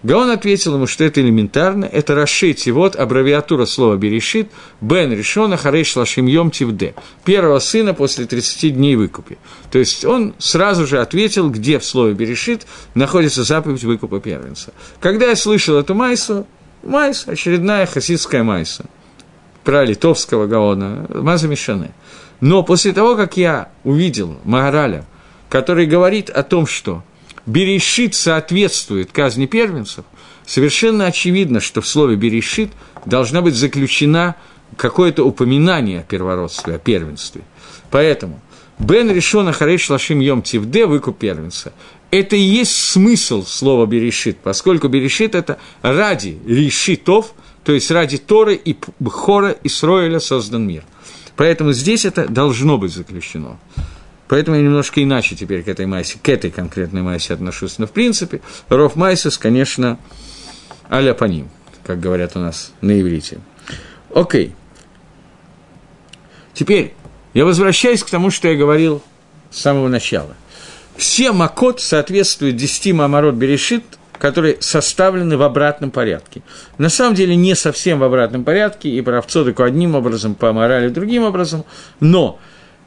[0.02, 5.58] Гаон ответил ему, что это элементарно, это расшить, и вот аббревиатура слова «берешит» «бен решона
[5.58, 6.96] харейш лашим йом тивде»
[7.26, 9.38] первого сына после 30 дней выкупи.
[9.72, 14.74] То есть он сразу же ответил, где в слове «берешит» находится заповедь выкупа первенца.
[15.02, 16.48] Когда я слышал эту майсу,
[16.82, 18.86] майс, очередная хасидская майса,
[19.66, 21.92] про литовского Гаона, Маза Мишане.
[22.40, 25.06] Но после того, как я увидел Магараля,
[25.50, 27.04] который говорит о том, что
[27.50, 30.06] Берешит соответствует казни первенцев,
[30.46, 32.70] совершенно очевидно, что в слове «берешит»
[33.08, 34.36] должна быть заключена
[34.78, 37.42] какое-то упоминание о первородстве, о первенстве.
[37.90, 38.40] Поэтому
[38.78, 41.74] «бен решона хареш лашим йом тивде»– выкуп первенца.
[42.12, 47.34] Это и есть смысл слова «берешит», поскольку «берешит»– это ради решитов,
[47.64, 48.78] то есть ради Торы и
[49.08, 50.84] Хора Исроиля создан мир.
[51.36, 53.58] Поэтому здесь это должно быть заключено.
[54.30, 57.80] Поэтому я немножко иначе теперь к этой массе, к этой конкретной массе отношусь.
[57.80, 59.98] Но, в принципе, ров майсис, конечно,
[60.90, 61.50] аля по ним,
[61.84, 63.40] как говорят у нас на иврите.
[64.14, 64.54] Окей.
[66.54, 66.94] Теперь
[67.34, 69.02] я возвращаюсь к тому, что я говорил
[69.50, 70.36] с самого начала.
[70.96, 73.84] Все макот соответствуют 10 мамород берешит,
[74.20, 76.44] которые составлены в обратном порядке.
[76.78, 80.90] На самом деле не совсем в обратном порядке, и про Авцодыку одним образом, по морали
[80.90, 81.66] другим образом,
[82.00, 82.40] но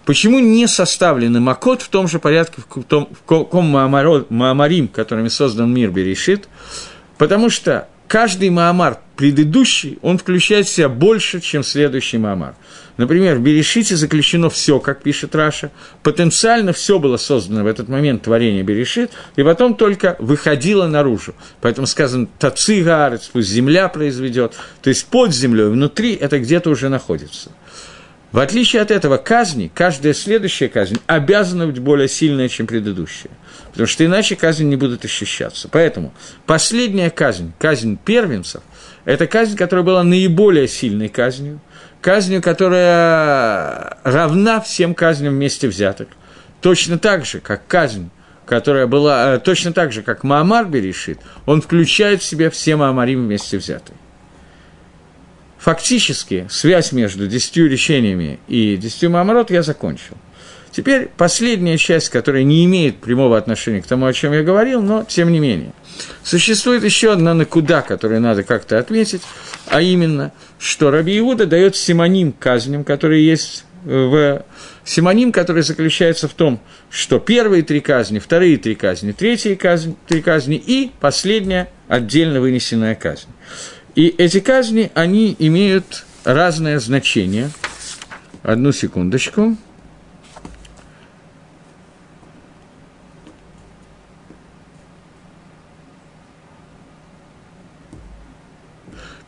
[0.05, 5.73] Почему не составлены Макот в том же порядке, в том в ком Маамарим, которыми создан
[5.73, 6.49] мир Берешит?
[7.19, 12.57] Потому что каждый Маамар предыдущий, он включает в себя больше, чем следующий Маамар.
[12.97, 15.71] Например, в Берешите заключено все, как пишет Раша.
[16.03, 21.35] Потенциально все было создано в этот момент творения Берешит, и потом только выходило наружу.
[21.61, 24.55] Поэтому сказано «Таци Гаарец», пусть земля произведет.
[24.83, 27.53] То есть под землей, внутри это где-то уже находится.
[28.33, 33.31] В отличие от этого казни, каждая следующая казнь обязана быть более сильная, чем предыдущая.
[33.71, 35.69] Потому что иначе казни не будут ощущаться.
[35.71, 36.15] Поэтому
[36.47, 38.63] последняя казнь, казнь первенцев,
[39.05, 41.61] это казнь, которая была наиболее сильной казнью,
[42.01, 46.09] казнью, которая равна всем казням вместе взятых.
[46.63, 48.09] Точно так же, как казнь,
[48.47, 53.27] которая была, э, точно так же, как Маамар Берешит, он включает в себя все Маамарим
[53.27, 53.97] вместе взятые.
[55.63, 60.17] Фактически связь между десятью решениями и десятью маморот я закончил.
[60.73, 65.05] Теперь последняя часть, которая не имеет прямого отношения к тому, о чем я говорил, но
[65.05, 65.73] тем не менее.
[66.25, 69.23] Существует еще одна накуда, которую надо как-то отметить,
[69.69, 74.45] а именно, что Раби Иуда дает симоним казням, которые есть в
[74.85, 76.61] симоним, который заключается в том,
[76.91, 82.97] что первые три казни, вторые три казни, третьи казни, три казни и последняя отдельно вынесенная
[82.97, 83.29] казнь.
[83.95, 87.51] И эти казни, они имеют разное значение.
[88.43, 89.57] Одну секундочку.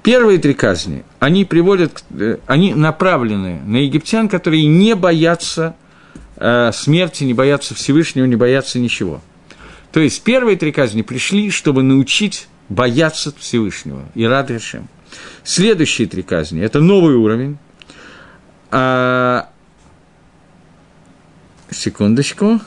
[0.03, 5.77] Первые три казни, они приводят, э, они направлены на египтян, которые не боятся
[6.37, 9.23] э, смерти, не боятся Всевышнего, не боятся ничего.
[9.93, 14.89] То есть первые три казни пришли, чтобы научить бояться Всевышнего и рад Решем.
[15.43, 17.59] Следующие три казни– это новый уровень.
[18.71, 19.49] А...
[21.71, 22.61] Секундочку.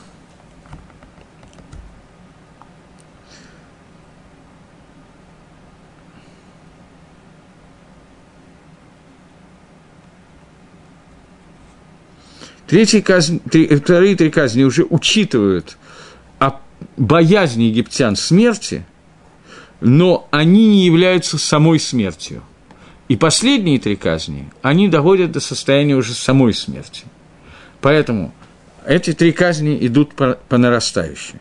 [12.66, 15.78] Третьи казни, три, вторые три казни уже учитывают
[16.38, 16.60] о
[16.98, 18.84] боязни египтян смерти–
[19.80, 22.42] но они не являются самой смертью.
[23.08, 27.04] И последние три казни, они доводят до состояния уже самой смерти.
[27.80, 28.34] Поэтому
[28.86, 31.36] эти три казни идут по, по нарастающей.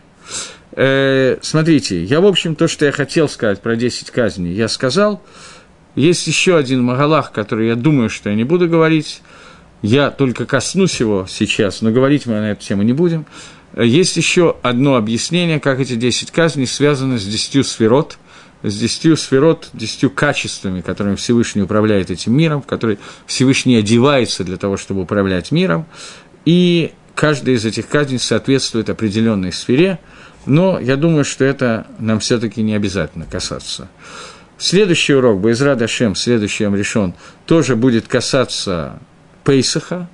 [0.73, 5.21] Э, смотрите, я, в общем, то, что я хотел сказать про 10 казней, я сказал.
[5.95, 9.21] Есть еще один Магалах, который я думаю, что я не буду говорить.
[9.81, 13.25] Я только коснусь его сейчас, но говорить мы на эту тему не будем.
[13.75, 18.19] Есть еще одно объяснение, как эти 10 казней связаны с 10 сферот–
[18.69, 24.57] с десятью сферот, десятью качествами, которыми Всевышний управляет этим миром, в который Всевышний одевается для
[24.57, 25.85] того, чтобы управлять миром,
[26.45, 29.99] и каждая из этих казней соответствует определенной сфере,
[30.45, 33.89] но я думаю, что это нам все-таки не обязательно касаться.
[34.57, 37.13] Следующий урок, Байзра Дашем, следующий решен,
[37.45, 38.99] тоже будет касаться
[39.43, 40.09] Пейсаха,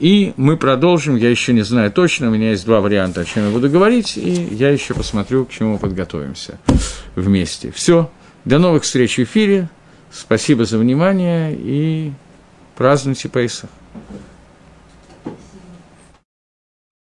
[0.00, 3.46] и мы продолжим, я еще не знаю точно, у меня есть два варианта, о чем
[3.46, 6.58] я буду говорить, и я еще посмотрю, к чему мы подготовимся
[7.14, 7.70] вместе.
[7.72, 8.10] Все,
[8.44, 9.68] до новых встреч в эфире,
[10.10, 12.12] спасибо за внимание и
[12.76, 13.70] празднуйте Пейсах.